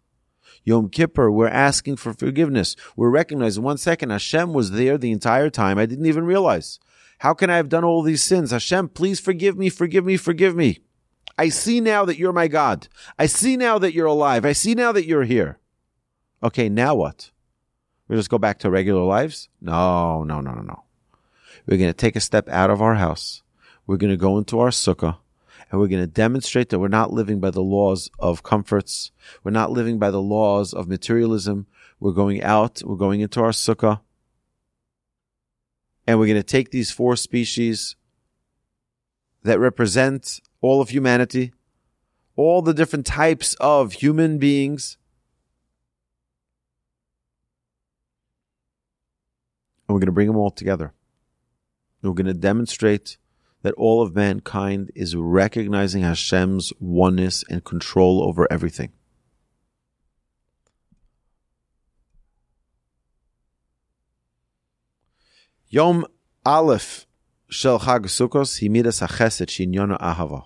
[0.64, 2.76] Yom Kippur, we're asking for forgiveness.
[2.96, 5.78] We're recognizing one second, Hashem was there the entire time.
[5.78, 6.80] I didn't even realize.
[7.20, 8.50] How can I have done all these sins?
[8.50, 10.80] Hashem, please forgive me, forgive me, forgive me.
[11.38, 12.88] I see now that you're my God.
[13.20, 14.44] I see now that you're alive.
[14.44, 15.60] I see now that you're here.
[16.42, 17.30] Okay, now what?
[18.08, 19.50] We just go back to regular lives?
[19.62, 20.85] No, no, no, no, no.
[21.66, 23.42] We're going to take a step out of our house.
[23.88, 25.18] We're going to go into our sukkah
[25.72, 29.12] and we're going to demonstrate that we're not living by the laws of comforts.
[29.44, 31.68] We're not living by the laws of materialism.
[32.00, 34.02] We're going out, we're going into our sukkah,
[36.06, 37.96] and we're going to take these four species
[39.44, 41.54] that represent all of humanity,
[42.36, 44.98] all the different types of human beings,
[49.88, 50.94] and we're going to bring them all together.
[52.06, 53.18] We're going to demonstrate
[53.64, 58.92] that all of mankind is recognizing Hashem's oneness and control over everything.
[65.68, 66.06] Yom
[66.46, 67.08] Aleph
[67.50, 70.46] Shel Chag Sukkos Himidas Hacheset Shinyona Ahava.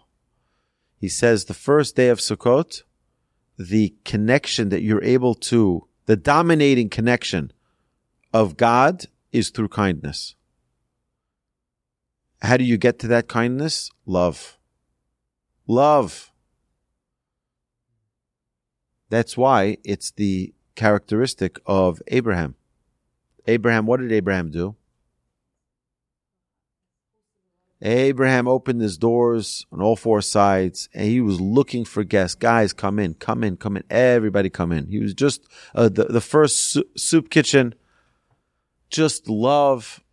[0.98, 2.84] He says the first day of Sukkot,
[3.58, 7.52] the connection that you're able to, the dominating connection
[8.34, 10.36] of God is through kindness.
[12.42, 13.92] How do you get to that kindness?
[14.06, 14.58] Love.
[15.68, 16.32] Love.
[19.10, 22.56] That's why it's the characteristic of Abraham.
[23.48, 24.76] Abraham, what did Abraham do?
[27.82, 32.36] Abraham opened his doors on all four sides and he was looking for guests.
[32.36, 33.84] Guys, come in, come in, come in.
[33.90, 34.88] Everybody come in.
[34.88, 37.74] He was just uh, the, the first soup kitchen.
[38.90, 40.04] Just love,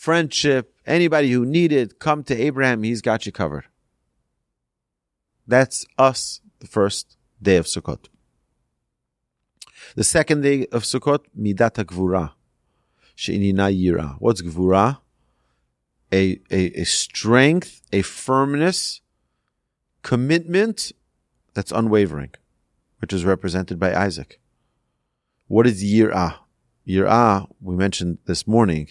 [0.00, 0.74] friendship.
[0.86, 2.82] Anybody who needed, come to Abraham.
[2.82, 3.66] He's got you covered.
[5.46, 8.08] That's us, the first day of Sukkot.
[9.96, 12.32] The second day of Sukkot, Midat Gvura.
[13.14, 14.16] She'inina Yira.
[14.20, 15.00] What's Gvura?
[16.10, 19.02] A, a, a strength, a firmness,
[20.02, 20.92] commitment
[21.52, 22.30] that's unwavering,
[23.00, 24.40] which is represented by Isaac.
[25.46, 26.36] What is Yirah?
[26.88, 28.88] Yirah, we mentioned this morning.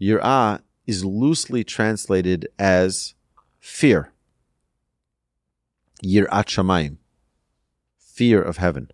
[0.00, 3.14] Yirah is loosely translated as
[3.58, 4.12] fear.
[6.04, 6.98] Yirat Shamayim.
[7.98, 8.90] Fear of heaven.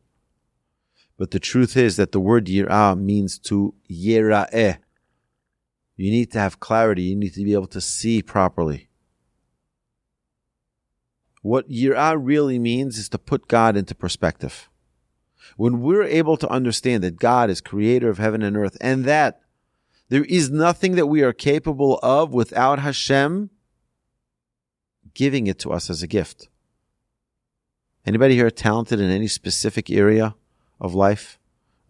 [1.17, 4.79] But the truth is that the word yirah means to yera'eh.
[5.97, 7.03] You need to have clarity.
[7.03, 8.89] You need to be able to see properly.
[11.43, 14.69] What yirah really means is to put God into perspective.
[15.57, 19.41] When we're able to understand that God is creator of heaven and earth and that
[20.09, 23.51] there is nothing that we are capable of without Hashem
[25.15, 26.49] giving it to us as a gift.
[28.07, 30.35] Anybody here talented in any specific area?
[30.81, 31.39] of life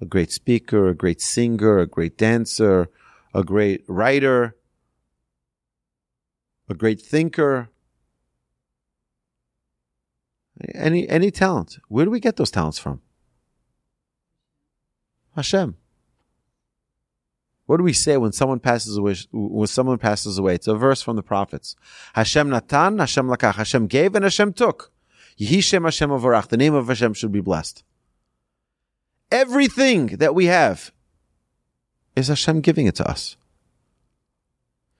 [0.00, 2.90] a great speaker, a great singer, a great dancer,
[3.32, 4.56] a great writer,
[6.68, 7.68] a great thinker.
[10.74, 11.78] Any any talent.
[11.88, 13.00] Where do we get those talents from?
[15.36, 15.76] Hashem.
[17.66, 19.16] What do we say when someone passes away?
[19.32, 21.76] When someone passes away, it's a verse from the prophets.
[22.14, 23.54] Hashem natan, Hashem lakach.
[23.54, 24.92] Hashem gave and Hashem took.
[25.38, 26.48] Yehishem Hashem avarach.
[26.48, 27.82] The name of Hashem should be blessed.
[29.32, 30.92] Everything that we have
[32.14, 33.36] is Hashem giving it to us.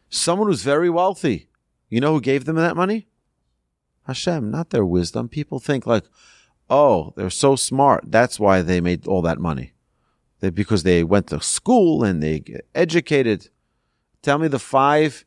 [0.09, 1.49] Someone who's very wealthy,
[1.91, 3.09] you know who gave them that money?
[4.07, 5.29] Hashem, not their wisdom.
[5.29, 6.05] People think like,
[6.71, 8.05] oh, they're so smart.
[8.07, 9.74] That's why they made all that money.
[10.45, 13.49] They, because they went to school and they educated.
[14.20, 15.24] Tell me the five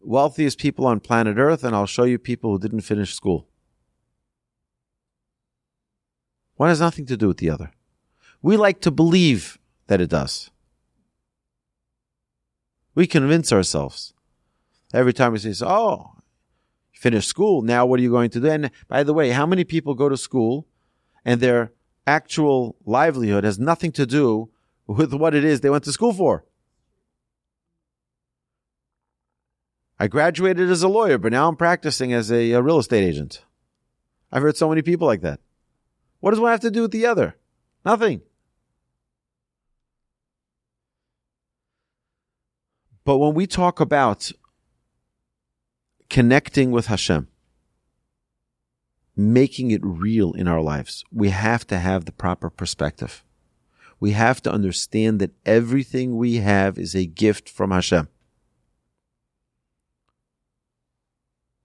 [0.00, 3.46] wealthiest people on planet Earth, and I'll show you people who didn't finish school.
[6.56, 7.70] One has nothing to do with the other.
[8.42, 9.56] We like to believe
[9.86, 10.50] that it does.
[12.96, 14.14] We convince ourselves.
[14.92, 16.14] Every time we say, oh,
[16.90, 18.50] finish school, now what are you going to do?
[18.50, 20.66] And by the way, how many people go to school
[21.24, 21.70] and their
[22.08, 24.48] actual livelihood has nothing to do
[24.86, 26.44] with what it is they went to school for?
[30.00, 33.44] I graduated as a lawyer, but now I'm practicing as a, a real estate agent.
[34.32, 35.40] I've heard so many people like that.
[36.20, 37.36] What does one have to do with the other?
[37.84, 38.22] Nothing.
[43.04, 44.32] But when we talk about
[46.08, 47.28] connecting with Hashem,
[49.18, 53.24] making it real in our lives, we have to have the proper perspective.
[53.98, 58.08] We have to understand that everything we have is a gift from Hashem.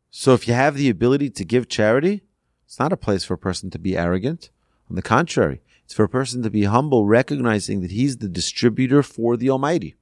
[0.10, 2.24] So if you have the ability to give charity,
[2.66, 4.50] it's not a place for a person to be arrogant.
[4.90, 9.04] On the contrary, it's for a person to be humble, recognizing that he's the distributor
[9.04, 9.96] for the Almighty.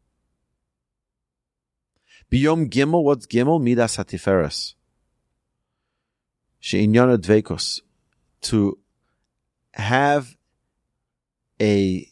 [2.31, 3.61] Biyom Gimel, what's Gimel?
[3.61, 4.75] Midas Hatiferes.
[6.61, 7.81] She'inyana Dveikos.
[8.43, 8.79] To
[9.73, 10.37] have
[11.61, 12.07] a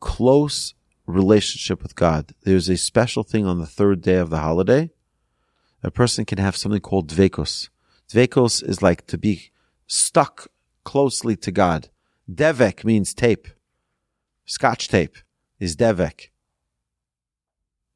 [0.00, 0.74] close
[1.06, 2.34] relationship with God.
[2.42, 4.90] There's a special thing on the third day of the holiday.
[5.82, 7.68] A person can have something called Dveikos.
[8.10, 9.50] Dveikos is like to be
[9.86, 10.48] stuck
[10.84, 11.88] closely to God.
[12.30, 13.48] Devek means tape.
[14.46, 15.16] Scotch tape
[15.58, 16.28] is Devek.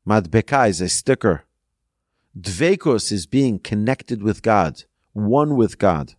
[0.06, 1.44] Madbeka is a sticker.
[2.38, 4.84] Dvekos is being connected with God,
[5.26, 6.14] one with God.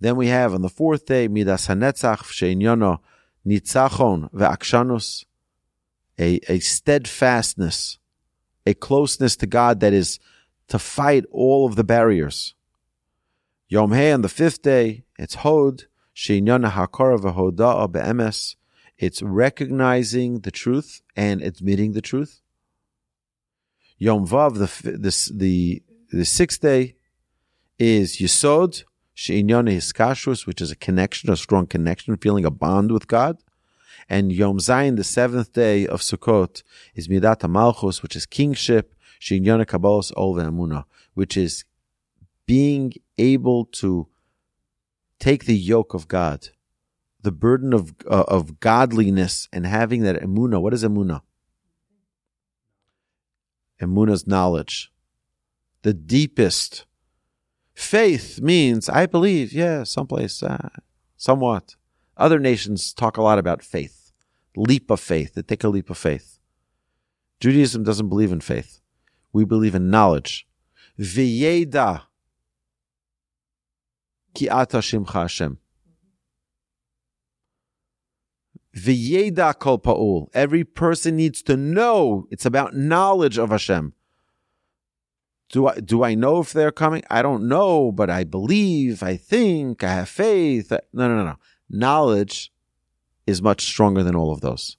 [0.00, 2.98] Then we have on the fourth day, Midas HaNetzach, She'inyono,
[3.46, 5.24] Nitzachon ve'akshanus,
[6.18, 7.98] a, a steadfastness,
[8.66, 10.18] a closeness to God that is
[10.68, 12.54] to fight all of the barriers.
[13.68, 18.56] Yom He on the fifth day, it's Hod, She'inyono HaKorah ve'hoda'a be'emes,
[18.98, 22.40] it's recognizing the truth and admitting the truth.
[23.98, 25.82] Yom Vav, the, the, the,
[26.16, 26.96] the sixth day,
[27.78, 28.84] is Yisod,
[29.14, 33.38] She'inyon Hiskashrus, which is a connection, a strong connection, feeling a bond with God.
[34.08, 36.62] And Yom Zayin, the seventh day of Sukkot,
[36.94, 40.84] is Midat Malchus, which is kingship, She'inyon Kabbalos Ol Ve'amuna,
[41.14, 41.64] which is
[42.46, 44.08] being able to
[45.18, 46.48] take the yoke of God,
[47.20, 50.60] the burden of uh, of godliness, and having that emuna.
[50.60, 51.22] What is emuna?
[53.80, 54.91] Emuna's knowledge,
[55.82, 56.86] the deepest.
[57.74, 59.52] Faith means I believe.
[59.52, 60.68] Yeah, someplace, uh,
[61.16, 61.76] somewhat.
[62.16, 64.12] Other nations talk a lot about faith,
[64.56, 65.34] leap of faith.
[65.34, 66.38] They take a leap of faith.
[67.40, 68.80] Judaism doesn't believe in faith.
[69.32, 70.46] We believe in knowledge.
[71.00, 72.02] V'yeda
[74.34, 75.58] ki ata shimcha Hashem.
[78.76, 80.28] V'yeda kol pa'ul.
[80.34, 82.26] Every person needs to know.
[82.30, 83.94] It's about knowledge of Hashem.
[85.52, 87.04] Do I, do I know if they're coming?
[87.10, 90.72] I don't know, but I believe, I think, I have faith.
[90.72, 91.36] Uh, no, no, no, no.
[91.68, 92.50] Knowledge
[93.26, 94.78] is much stronger than all of those.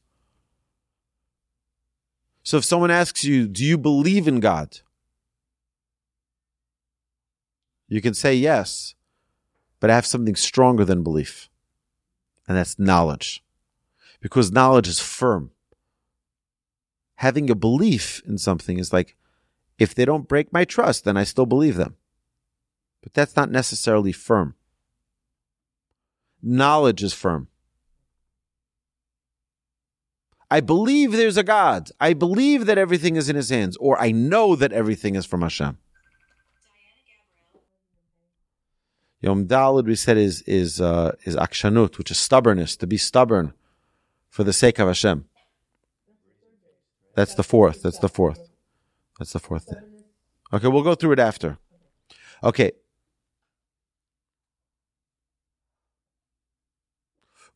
[2.42, 4.80] So if someone asks you, do you believe in God?
[7.88, 8.96] You can say yes,
[9.80, 11.50] but I have something stronger than belief.
[12.48, 13.44] And that's knowledge.
[14.22, 15.52] Because knowledge is firm.
[17.18, 19.16] Having a belief in something is like,
[19.78, 21.96] if they don't break my trust, then I still believe them.
[23.02, 24.56] But that's not necessarily firm.
[26.42, 27.48] Knowledge is firm.
[30.52, 31.90] I believe there's a God.
[32.00, 35.42] I believe that everything is in his hands, or I know that everything is from
[35.42, 35.80] Hashem.
[39.22, 43.54] Yom Dalid, we said, is is uh, is akshanut, which is stubbornness, to be stubborn
[44.30, 45.26] for the sake of Hashem.
[47.16, 47.82] That's the fourth.
[47.82, 48.53] That's the fourth.
[49.20, 49.80] That's the fourth day.
[50.52, 51.58] Okay, we'll go through it after.
[52.44, 52.72] Okay.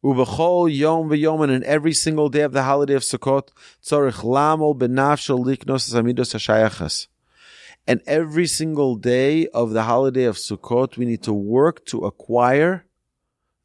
[0.03, 3.49] Ubechol yom v'yom and in every single day of the holiday of Sukkot,
[3.83, 7.07] tzorich lamol benafshel liknos amidos hashayachas.
[7.87, 12.85] And every single day of the holiday of Sukkot, we need to work to acquire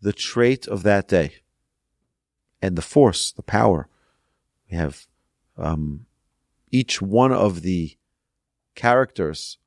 [0.01, 1.35] the trait of that day
[2.61, 3.89] and the force, the power.
[4.71, 5.07] We have
[5.59, 6.07] um,
[6.73, 7.97] each one of the
[8.75, 9.59] characters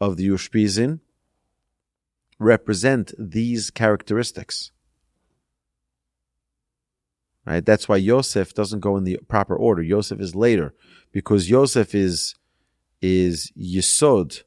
[0.00, 1.00] of the Ushpizin
[2.38, 4.70] represent these characteristics.
[7.44, 7.64] Right?
[7.64, 9.82] That's why Yosef doesn't go in the proper order.
[9.82, 10.74] Yosef is later
[11.10, 12.34] because Yosef is
[13.00, 14.44] is Yisod.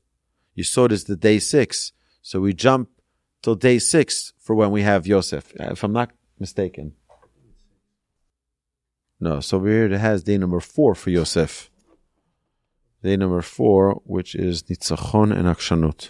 [0.57, 1.91] Yisod is the day six.
[2.21, 2.89] So we jump
[3.41, 6.93] till day six for when we have Yosef, uh, if I'm not mistaken.
[9.19, 11.69] No, so over here it has day number four for Yosef.
[13.05, 16.09] Day number four, which is Nitzachon and Akshanut.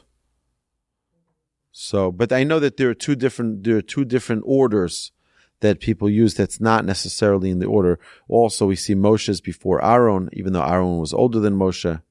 [1.74, 5.12] So, but I know that there are two different there are two different orders
[5.60, 8.00] that people use that's not necessarily in the order.
[8.30, 12.02] Also, we see Moshe's before Aaron, even though Aaron was older than Moshe.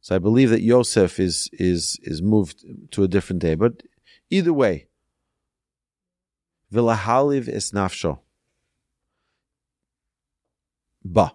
[0.00, 3.56] So I believe that Yosef is is is moved to a different day.
[3.56, 3.82] But
[4.30, 4.86] either way,
[6.72, 8.20] Vilahaliv is nafsho.
[11.04, 11.32] Ba.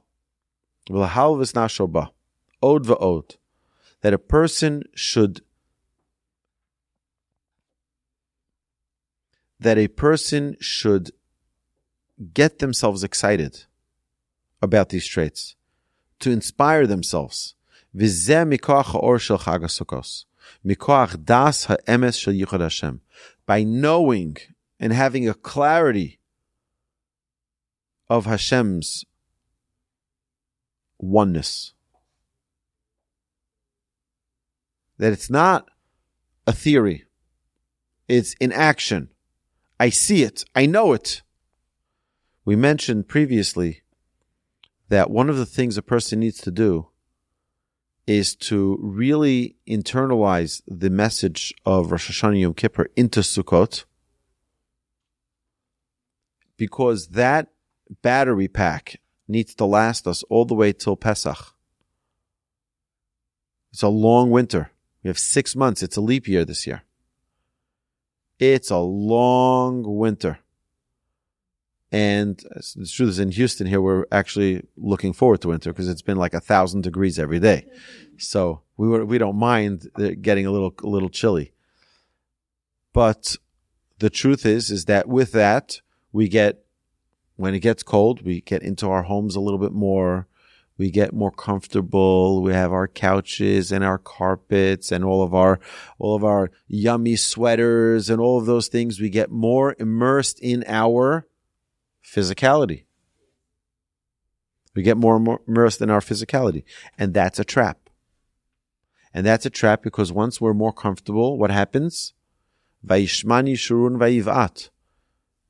[0.89, 2.13] Vilahaliv is nafsho ba
[2.63, 3.35] od
[4.01, 5.41] that a person should
[9.59, 11.11] that a person should
[12.33, 13.63] get themselves excited
[14.61, 15.55] about these traits,
[16.19, 17.55] to inspire themselves.
[23.45, 24.37] By knowing
[24.79, 26.19] and having a clarity
[28.09, 29.05] of Hashem's
[30.99, 31.73] oneness.
[35.03, 35.67] That it's not
[36.47, 37.03] a theory.
[38.07, 39.09] It's in action.
[39.77, 40.45] I see it.
[40.55, 41.23] I know it.
[42.45, 43.81] We mentioned previously
[44.87, 46.87] that one of the things a person needs to do
[48.07, 53.83] is to really internalize the message of Rosh Hashanah Yom Kippur into Sukkot,
[56.55, 57.49] because that
[58.01, 61.53] battery pack needs to last us all the way till Pesach.
[63.73, 64.69] It's a long winter.
[65.03, 65.83] We have six months.
[65.83, 66.83] It's a leap year this year.
[68.39, 70.39] It's a long winter.
[71.91, 72.37] And
[72.75, 76.17] the truth is, in Houston here, we're actually looking forward to winter because it's been
[76.17, 77.67] like a thousand degrees every day.
[78.17, 79.89] So we were, we don't mind
[80.21, 81.53] getting a little a little chilly.
[82.93, 83.37] But
[83.99, 85.81] the truth is, is that with that
[86.11, 86.65] we get
[87.35, 90.27] when it gets cold, we get into our homes a little bit more.
[90.77, 92.41] We get more comfortable.
[92.41, 95.59] We have our couches and our carpets and all of our
[95.99, 98.99] all of our yummy sweaters and all of those things.
[98.99, 101.27] We get more immersed in our
[102.03, 102.85] physicality.
[104.75, 106.63] We get more more immersed in our physicality.
[106.97, 107.89] And that's a trap.
[109.13, 112.13] And that's a trap because once we're more comfortable, what happens?
[112.85, 114.69] Vayishman Yeshurun Vayivat.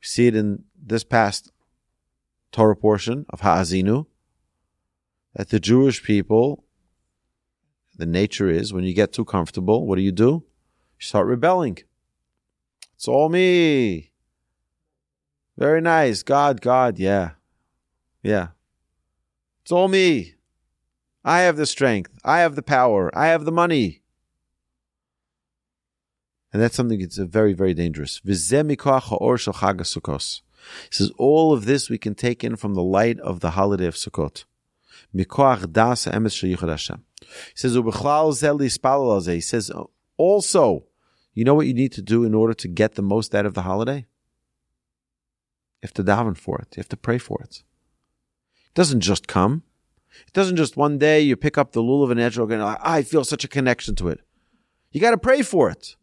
[0.01, 1.53] We see it in this past
[2.51, 4.05] Torah portion of Ha'azinu
[5.35, 6.63] that the Jewish people,
[7.95, 10.43] the nature is when you get too comfortable, what do you do?
[10.99, 11.79] You start rebelling.
[12.95, 14.11] It's all me.
[15.57, 16.23] Very nice.
[16.23, 17.31] God, God, yeah.
[18.21, 18.49] Yeah.
[19.63, 20.35] It's all me.
[21.23, 22.19] I have the strength.
[22.23, 23.09] I have the power.
[23.17, 24.01] I have the money.
[26.51, 28.21] And that's something that's very, very dangerous.
[28.23, 28.71] He says,
[31.17, 34.45] all of this we can take in from the light of the holiday of Sukkot.
[35.13, 35.23] He
[37.55, 39.71] says, he says,
[40.17, 40.85] also,
[41.33, 43.53] you know what you need to do in order to get the most out of
[43.53, 44.05] the holiday?
[45.81, 46.75] You have to daven for it.
[46.75, 47.63] You have to pray for it.
[48.67, 49.63] It doesn't just come.
[50.27, 53.01] It doesn't just one day you pick up the lulav and etrog and like, I
[53.01, 54.21] feel such a connection to it.
[54.91, 55.95] You got to pray for it.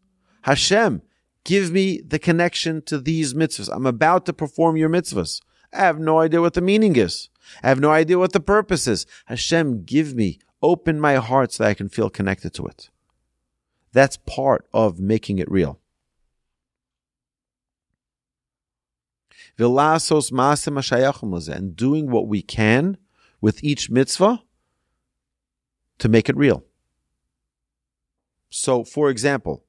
[0.43, 1.01] Hashem,
[1.45, 3.69] give me the connection to these mitzvahs.
[3.73, 5.41] I'm about to perform your mitzvahs.
[5.73, 7.29] I have no idea what the meaning is.
[7.63, 9.05] I have no idea what the purpose is.
[9.25, 12.89] Hashem, give me, open my heart so that I can feel connected to it.
[13.93, 15.79] That's part of making it real.
[21.55, 22.97] And doing what we can
[23.41, 24.41] with each mitzvah
[25.99, 26.63] to make it real.
[28.49, 29.63] So, for example,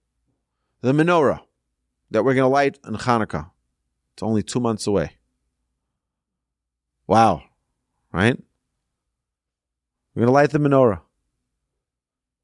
[0.81, 1.41] the menorah
[2.11, 3.51] that we're going to light in Hanukkah,
[4.15, 5.13] it's only two months away.
[7.07, 7.43] Wow,
[8.13, 8.39] right?
[10.15, 11.01] We're going to light the menorah.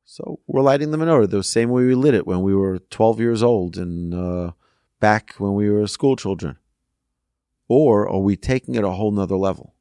[0.05, 3.21] So we're lighting the menorah the same way we lit it when we were 12
[3.21, 4.53] years old and uh,
[5.01, 6.57] back when we were school children.
[7.69, 9.75] Or are we taking it a whole nother level?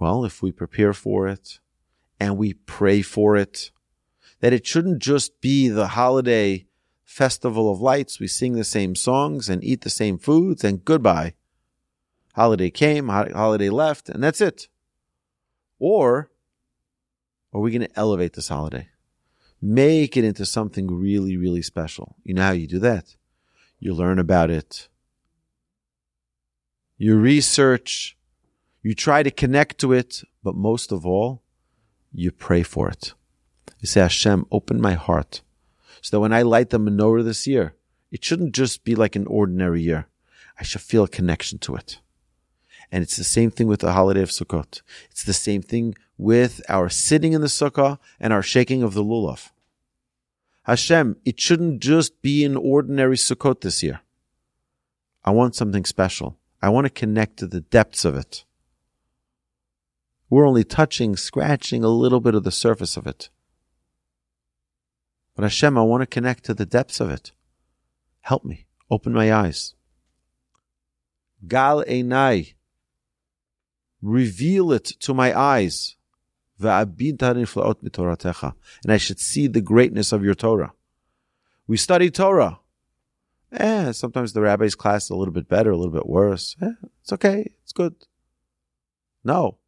[0.00, 1.60] Well, if we prepare for it
[2.18, 3.70] and we pray for it,
[4.40, 6.66] that it shouldn't just be the holiday
[7.04, 8.18] festival of lights.
[8.18, 11.34] We sing the same songs and eat the same foods and goodbye.
[12.34, 14.68] Holiday came, holiday left, and that's it.
[15.78, 16.30] Or
[17.52, 18.88] are we going to elevate this holiday?
[19.60, 22.16] Make it into something really, really special.
[22.24, 23.16] You know how you do that?
[23.78, 24.88] You learn about it.
[26.96, 28.16] You research
[28.82, 31.42] you try to connect to it, but most of all,
[32.12, 33.12] you pray for it.
[33.78, 35.42] You say, Hashem, open my heart
[36.00, 37.74] so that when I light the menorah this year,
[38.10, 40.06] it shouldn't just be like an ordinary year.
[40.58, 42.00] I should feel a connection to it.
[42.92, 44.82] And it's the same thing with the holiday of Sukkot.
[45.10, 49.04] It's the same thing with our sitting in the sukkah and our shaking of the
[49.04, 49.50] lulav.
[50.64, 54.00] Hashem, it shouldn't just be an ordinary Sukkot this year.
[55.24, 56.38] I want something special.
[56.60, 58.44] I want to connect to the depths of it.
[60.28, 63.30] We're only touching, scratching a little bit of the surface of it.
[65.34, 67.32] But Hashem, I want to connect to the depths of it.
[68.20, 68.66] Help me.
[68.90, 69.74] Open my eyes.
[71.48, 72.54] Gal Einai.
[74.02, 75.96] Reveal it to my eyes.
[78.84, 80.72] And I should see the greatness of your Torah.
[81.66, 82.58] We study Torah.
[83.52, 86.56] Eh, sometimes the rabbi's class is a little bit better, a little bit worse.
[86.62, 86.72] Eh,
[87.02, 87.52] it's okay.
[87.62, 87.94] It's good.
[89.24, 89.58] No.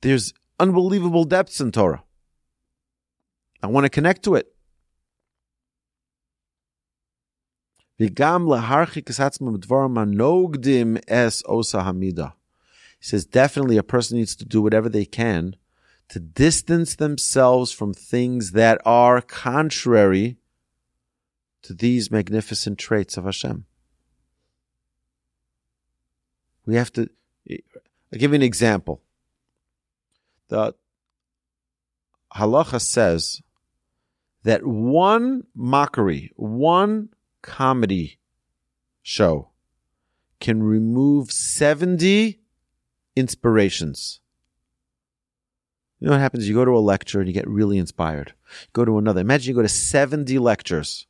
[0.00, 2.02] There's unbelievable depths in Torah.
[3.62, 4.54] I want to connect to it.
[13.04, 15.56] He says definitely a person needs to do whatever they can
[16.08, 20.38] to distance themselves from things that are contrary
[21.60, 23.66] to these magnificent traits of Hashem.
[26.64, 27.10] We have to
[27.50, 29.02] I'll give you an example
[30.48, 30.74] the
[32.34, 33.42] halacha says
[34.44, 37.10] that one mockery, one
[37.42, 38.18] comedy
[39.02, 39.50] show
[40.40, 42.40] can remove 70
[43.16, 44.20] inspirations.
[46.00, 46.48] You know what happens?
[46.48, 48.34] You go to a lecture and you get really inspired.
[48.72, 49.20] Go to another.
[49.20, 51.06] Imagine you go to 70 lectures.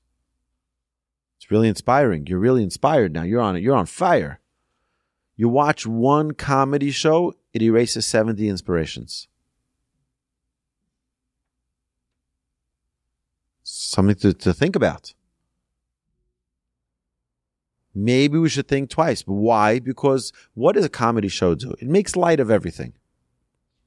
[1.37, 2.27] It's really inspiring.
[2.27, 3.23] You're really inspired now.
[3.23, 3.63] You're on it.
[3.63, 4.41] You're on fire.
[5.37, 9.27] You watch one comedy show, it erases 70 inspirations.
[13.63, 15.13] Something to, to think about.
[17.95, 19.23] Maybe we should think twice.
[19.23, 19.79] Why?
[19.79, 21.75] Because what does a comedy show do?
[21.79, 22.95] It makes light of everything.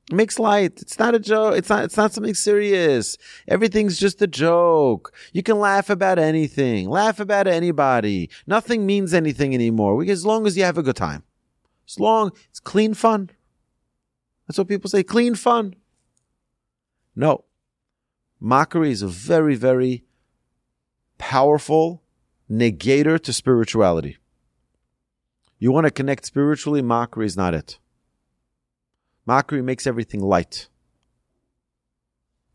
[0.10, 0.82] It makes light.
[0.82, 1.58] It's not a joke.
[1.58, 3.18] It's not, it's not something serious.
[3.50, 5.14] Everything's just a joke.
[5.34, 6.90] You can laugh about anything.
[6.90, 8.30] Laugh about anybody.
[8.46, 10.02] Nothing means anything anymore.
[10.06, 11.24] As long as you have a good time.
[11.86, 13.30] As long, it's clean fun.
[14.48, 15.76] That's what people say, clean fun.
[17.14, 17.44] No.
[18.40, 20.06] Mockery is a very, very
[21.18, 22.04] powerful
[22.50, 24.18] negator to spirituality.
[25.60, 27.80] You want to connect spiritually, mockery is not it.
[29.26, 30.70] Mockery makes everything light.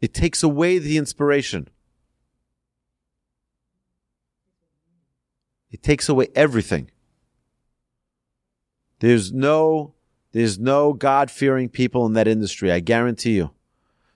[0.01, 1.68] It takes away the inspiration.
[5.70, 6.90] It takes away everything.
[9.01, 9.95] There's no
[10.32, 13.51] there's no God-fearing people in that industry, I guarantee you.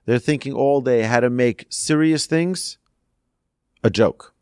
[0.06, 2.78] They're thinking all day how to make serious things
[3.84, 4.32] a joke.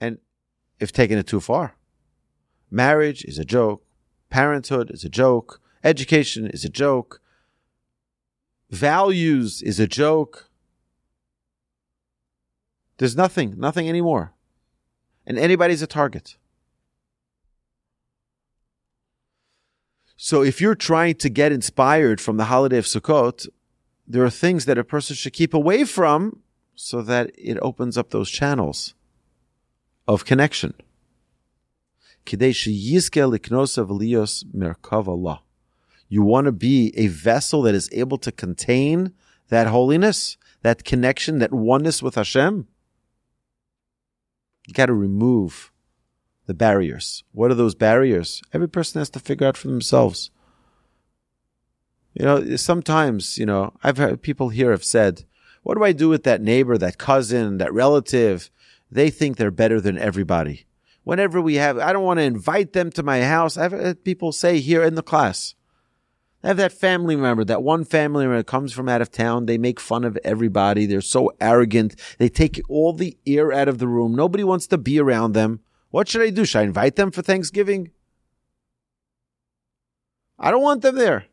[0.00, 0.18] And
[0.80, 1.76] if taking it too far,
[2.70, 3.84] marriage is a joke,
[4.30, 7.20] parenthood is a joke, education is a joke,
[8.70, 10.50] values is a joke.
[12.98, 14.34] There's nothing, nothing anymore.
[15.26, 16.36] And anybody's a target.
[20.16, 23.46] So if you're trying to get inspired from the holiday of Sukkot,
[24.06, 26.42] there are things that a person should keep away from
[26.74, 28.94] so that it opens up those channels
[30.08, 30.74] of connection.
[36.08, 39.12] You want to be a vessel that is able to contain
[39.48, 42.66] that holiness, that connection, that oneness with Hashem.
[44.66, 45.70] You got to remove
[46.46, 47.24] the barriers.
[47.32, 48.42] What are those barriers?
[48.52, 50.30] Every person has to figure out for themselves.
[52.14, 55.24] You know, sometimes, you know, I've heard people here have said,
[55.62, 58.50] what do I do with that neighbor, that cousin, that relative?
[58.90, 60.66] They think they're better than everybody.
[61.04, 63.56] Whenever we have, I don't want to invite them to my house.
[63.56, 65.54] I've had people say here in the class,
[66.42, 69.46] I have that family member, that one family member comes from out of town.
[69.46, 70.86] They make fun of everybody.
[70.86, 71.96] They're so arrogant.
[72.18, 74.14] They take all the air out of the room.
[74.14, 75.60] Nobody wants to be around them.
[75.90, 76.44] What should I do?
[76.44, 77.90] Should I invite them for Thanksgiving?
[80.38, 81.24] I don't want them there.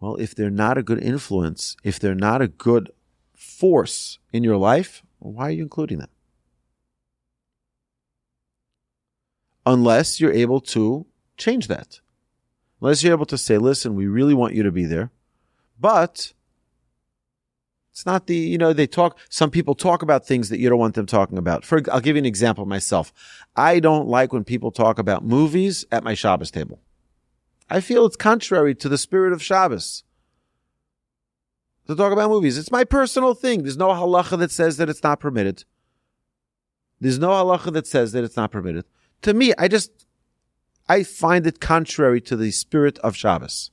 [0.00, 2.90] Well, if they're not a good influence, if they're not a good
[3.34, 6.10] force in your life, why are you including them?
[9.66, 11.06] Unless you're able to
[11.36, 12.00] change that.
[12.80, 15.10] Unless you're able to say, listen, we really want you to be there,
[15.78, 16.32] but
[17.92, 20.78] it's not the, you know, they talk, some people talk about things that you don't
[20.78, 21.64] want them talking about.
[21.64, 23.12] For, I'll give you an example myself.
[23.56, 26.80] I don't like when people talk about movies at my Shabbos table.
[27.68, 30.04] I feel it's contrary to the spirit of Shabbos
[31.88, 32.58] to talk about movies.
[32.58, 33.62] It's my personal thing.
[33.62, 35.64] There's no halacha that says that it's not permitted.
[37.00, 38.84] There's no halacha that says that it's not permitted.
[39.22, 40.06] To me, I just,
[40.88, 43.70] I find it contrary to the spirit of Shabbos.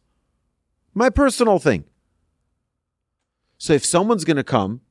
[0.94, 1.84] My personal thing.
[3.58, 4.82] So if someone's going to come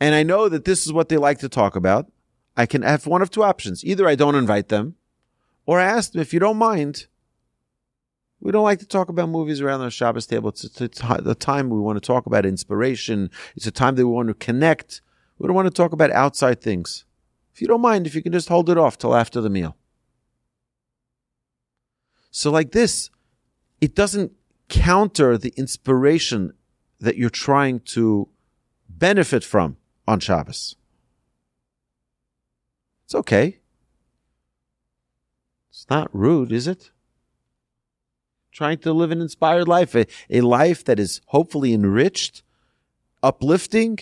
[0.00, 2.10] and I know that this is what they like to talk about,
[2.56, 3.84] I can have one of two options.
[3.84, 4.96] Either I don't invite them
[5.66, 7.06] or I ask them, if you don't mind,
[8.44, 10.50] we don't like to talk about movies around the Shabbos table.
[10.50, 13.30] It's, it's, it's the time we want to talk about inspiration.
[13.56, 15.00] It's a time that we want to connect.
[15.38, 17.06] We don't want to talk about outside things.
[17.54, 19.76] If you don't mind, if you can just hold it off till after the meal.
[22.30, 23.08] So like this,
[23.80, 24.32] it doesn't
[24.68, 26.52] counter the inspiration
[27.00, 28.28] that you're trying to
[28.90, 30.76] benefit from on Shabbos.
[33.06, 33.60] It's okay.
[35.70, 36.90] It's not rude, is it?
[38.54, 42.44] Trying to live an inspired life, a, a life that is hopefully enriched,
[43.20, 43.98] uplifting.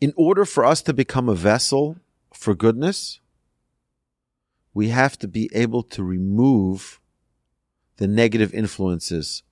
[0.00, 1.98] In order for us to become a vessel
[2.32, 3.20] for goodness,
[4.72, 6.98] we have to be able to remove
[7.98, 9.42] the negative influences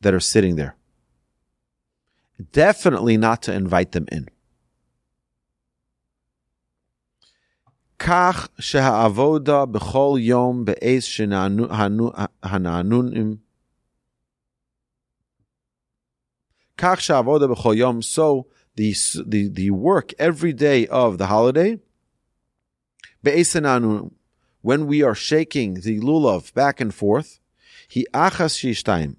[0.00, 0.74] that are sitting there.
[2.50, 4.28] Definitely not to invite them in.
[7.99, 11.03] כך שהעבודה בכל יום בעז
[12.43, 13.35] הנענונים
[16.77, 18.43] כך שהעבודה בכל יום, so
[18.75, 18.93] the,
[19.25, 21.77] the, the work every day of the holiday,
[23.23, 23.55] בעז
[24.61, 27.39] when we are shaking the lulav back and forth,
[27.87, 29.15] He achas shishtaim.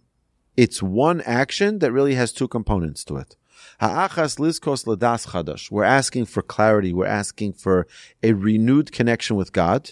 [0.56, 3.36] It's one action that really has two components to it.
[3.79, 5.71] Ha'achas lizkos ladas chadash.
[5.71, 6.93] We're asking for clarity.
[6.93, 7.87] We're asking for
[8.23, 9.91] a renewed connection with God.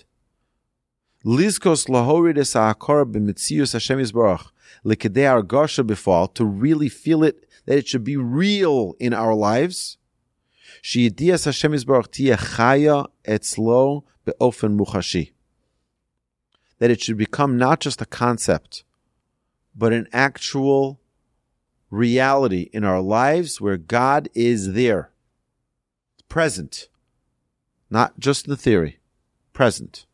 [1.24, 4.50] Lizkos lahorid es ha'akor b'mitzius Hashem yisbarach.
[4.86, 6.34] Likedei argasha b'fal.
[6.36, 9.98] To really feel it, that it should be real in our lives.
[10.82, 15.32] She'yedias Hashem yisbarach tiyeh chaya etzlo be'ofen muchashi
[16.80, 18.84] that it should become not just a concept,
[19.76, 21.00] but an actual
[21.96, 25.12] reality in our lives where God is there,
[26.30, 26.90] present,
[27.90, 29.00] not just the theory,
[29.54, 30.06] present.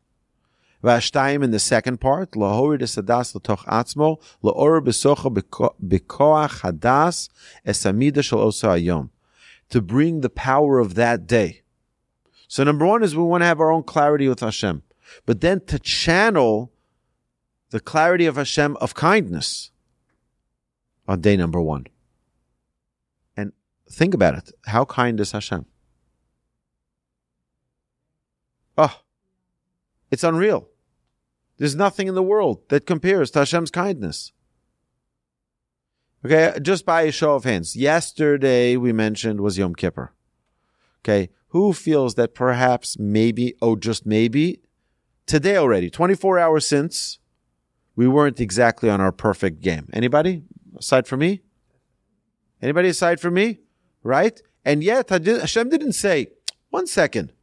[0.83, 5.29] Vashtayim in the second part, lahorid atzmo, laor besocha
[5.83, 7.29] bekoach hadas
[7.65, 9.09] es amida shel osa hayom.
[9.69, 11.61] To bring the power of that day.
[12.47, 14.83] So number one is we want to have our own clarity with Hashem.
[15.25, 16.73] But then to channel
[17.69, 19.71] the clarity of Hashem of kindness
[21.11, 21.85] on day number one.
[23.35, 23.51] And
[23.89, 24.51] think about it.
[24.65, 25.65] How kind is Hashem?
[28.77, 29.01] Oh,
[30.09, 30.69] it's unreal.
[31.57, 34.31] There's nothing in the world that compares to Hashem's kindness.
[36.25, 37.75] Okay, just by a show of hands.
[37.75, 40.13] Yesterday we mentioned was Yom Kippur.
[41.03, 44.61] Okay, who feels that perhaps maybe, oh, just maybe,
[45.25, 47.19] today already, 24 hours since,
[47.97, 49.89] we weren't exactly on our perfect game.
[49.91, 50.43] Anybody
[50.81, 51.41] aside from me?
[52.61, 53.59] Anybody aside from me?
[54.03, 54.41] Right?
[54.65, 56.27] And yet Hashem didn't say,
[56.69, 57.33] one second.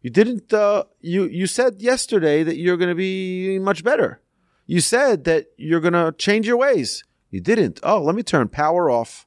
[0.00, 0.52] You didn't.
[0.52, 4.20] Uh, you you said yesterday that you're going to be much better.
[4.66, 7.02] You said that you're going to change your ways.
[7.30, 7.80] You didn't.
[7.82, 9.26] Oh, let me turn power off.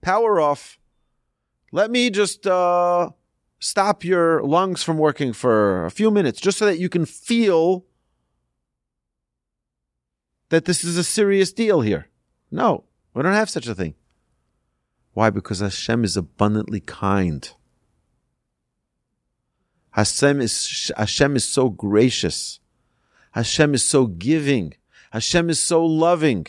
[0.00, 0.78] Power off.
[1.72, 3.10] Let me just uh,
[3.58, 7.84] stop your lungs from working for a few minutes, just so that you can feel
[10.52, 12.08] that this is a serious deal here.
[12.50, 12.84] No,
[13.14, 13.94] we don't have such a thing.
[15.14, 15.30] Why?
[15.30, 17.50] Because Hashem is abundantly kind.
[19.92, 22.60] Hashem is, Hashem is so gracious.
[23.30, 24.74] Hashem is so giving.
[25.10, 26.46] Hashem is so loving.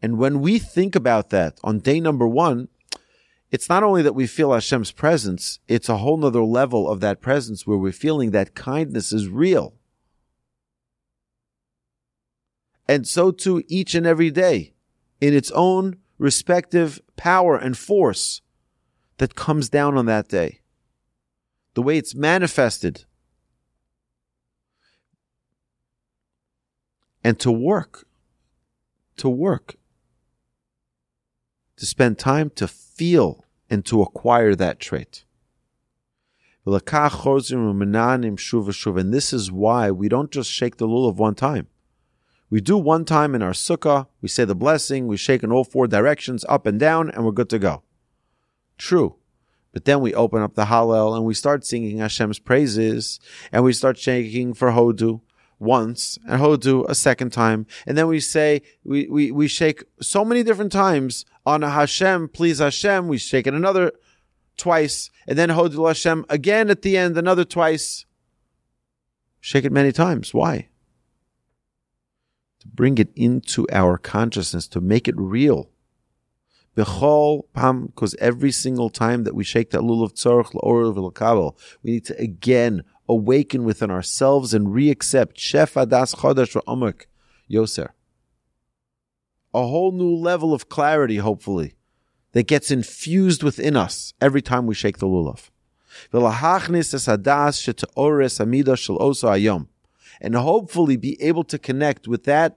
[0.00, 2.68] And when we think about that on day number one,
[3.50, 7.20] it's not only that we feel Hashem's presence, it's a whole nother level of that
[7.20, 9.74] presence where we're feeling that kindness is real.
[12.88, 14.74] And so too each and every day
[15.20, 18.42] in its own respective power and force
[19.18, 20.62] that comes down on that day
[21.74, 23.04] the way it's manifested.
[27.24, 28.06] And to work,
[29.16, 29.76] to work,
[31.76, 35.24] to spend time to feel and to acquire that trait.
[36.64, 36.74] And
[39.14, 41.68] this is why we don't just shake the lulav one time.
[42.52, 45.64] We do one time in our sukkah, we say the blessing, we shake in all
[45.64, 47.82] four directions, up and down, and we're good to go.
[48.76, 49.16] True.
[49.72, 53.20] But then we open up the Hallel and we start singing Hashem's praises
[53.52, 55.22] and we start shaking for Hodu
[55.58, 57.64] once and Hodu a second time.
[57.86, 62.28] And then we say, we, we, we shake so many different times on a Hashem,
[62.34, 63.08] please Hashem.
[63.08, 63.92] We shake it another
[64.58, 68.04] twice and then Hodu Hashem again at the end, another twice.
[69.40, 70.34] Shake it many times.
[70.34, 70.68] Why?
[72.62, 75.70] To bring it into our consciousness, to make it real.
[76.76, 82.16] Because every single time that we shake that lulav tzorch la'or v'l'kabel, we need to
[82.20, 87.06] again awaken within ourselves and re-accept shef adas chodesh ra'omek
[87.50, 87.88] yoser.
[89.52, 91.74] A whole new level of clarity, hopefully,
[92.30, 95.50] that gets infused within us every time we shake the lulav.
[100.24, 102.56] And hopefully be able to connect with that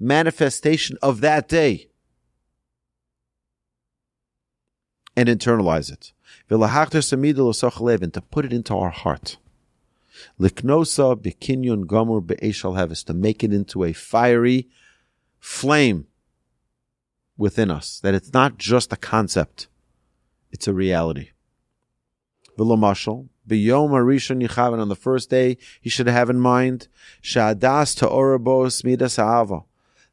[0.00, 1.88] manifestation of that day
[5.14, 6.12] and internalize it.
[6.48, 9.36] And to put it into our heart.
[10.40, 14.68] Liknosa bekinyon gomur be'eshal heves, to make it into a fiery
[15.38, 16.06] flame
[17.36, 18.00] within us.
[18.00, 19.68] That it's not just a concept,
[20.50, 21.30] it's a reality.
[22.58, 26.88] V'lomashal, b'yom harishon yichavan, on the first day, he should have in mind,
[27.22, 29.62] sha'adas ta'orabos midas ha'ava,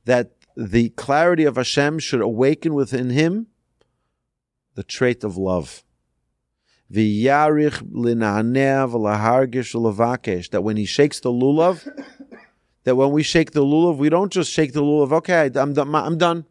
[0.05, 3.47] that the clarity of Hashem should awaken within him
[4.75, 5.83] the trait of love.
[6.91, 7.03] That
[10.63, 12.05] when he shakes the lulav,
[12.83, 15.93] that when we shake the lulav, we don't just shake the lulav, okay, I'm done.
[15.93, 16.45] I'm done.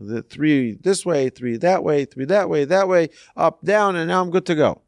[0.00, 4.08] The three this way, three that way, three that way, that way, up, down, and
[4.08, 4.82] now I'm good to go.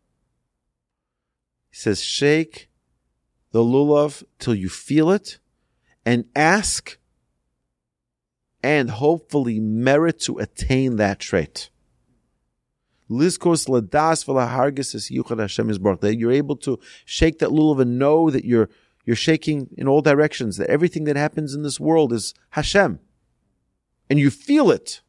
[1.71, 2.68] He says, shake
[3.53, 5.39] the lulav till you feel it
[6.05, 6.99] and ask
[8.62, 11.71] and hopefully merit to attain that trait.
[13.11, 15.68] Lizkos ladas v'lahargis yuchad Hashem
[16.01, 18.68] That you're able to shake that lulav and know that you're
[19.05, 20.59] you're shaking in all directions.
[20.59, 23.01] That everything that happens in this world is Hashem,
[24.09, 25.01] and you feel it.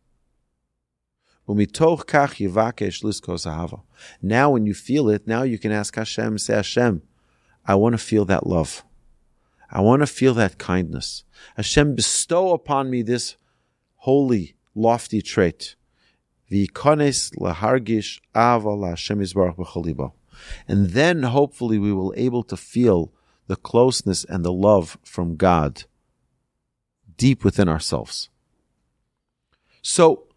[4.21, 7.01] Now, when you feel it, now you can ask Hashem, say Hashem,
[7.65, 8.83] I want to feel that love.
[9.69, 11.23] I want to feel that kindness.
[11.55, 13.37] Hashem, bestow upon me this
[13.95, 15.75] holy, lofty trait.
[20.67, 23.13] And then hopefully we will able to feel
[23.47, 25.83] the closeness and the love from God
[27.15, 28.29] deep within ourselves.
[29.81, 30.27] So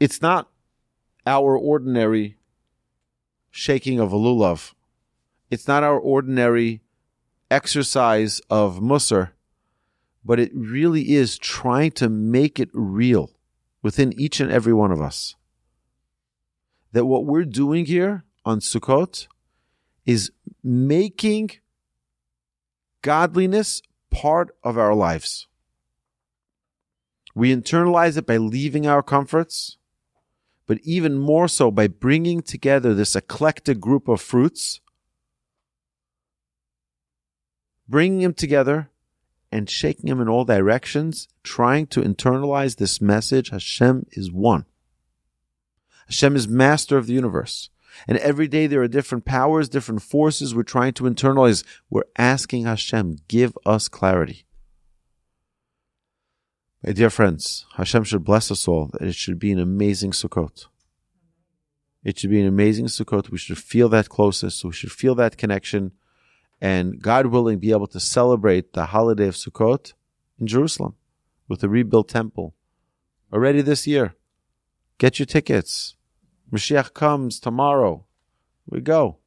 [0.00, 0.48] it's not
[1.26, 2.36] our ordinary
[3.50, 4.72] shaking of a lulav.
[5.50, 6.80] It's not our ordinary
[7.50, 9.30] exercise of musar,
[10.24, 13.30] but it really is trying to make it real
[13.82, 15.34] within each and every one of us.
[16.92, 19.26] That what we're doing here on Sukkot
[20.06, 20.32] is
[20.62, 21.50] making
[23.02, 25.46] godliness part of our lives.
[27.34, 29.78] We internalize it by leaving our comforts,
[30.70, 34.80] but even more so by bringing together this eclectic group of fruits,
[37.88, 38.88] bringing them together
[39.50, 44.64] and shaking them in all directions, trying to internalize this message Hashem is one.
[46.06, 47.70] Hashem is master of the universe.
[48.06, 51.64] And every day there are different powers, different forces we're trying to internalize.
[51.90, 54.44] We're asking Hashem, give us clarity.
[56.82, 60.66] My dear friends, Hashem should bless us all that it should be an amazing Sukkot.
[62.02, 63.28] It should be an amazing Sukkot.
[63.28, 64.64] We should feel that closeness.
[64.64, 65.92] We should feel that connection.
[66.58, 69.92] And God willing, be able to celebrate the holiday of Sukkot
[70.38, 70.94] in Jerusalem
[71.48, 72.54] with a rebuilt temple
[73.30, 74.14] already this year.
[74.96, 75.96] Get your tickets.
[76.50, 78.06] Mashiach comes tomorrow.
[78.66, 79.18] We go.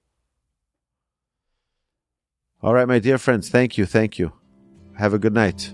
[2.64, 4.32] All right, my dear friends, thank you, thank you.
[4.98, 5.74] Have a good night.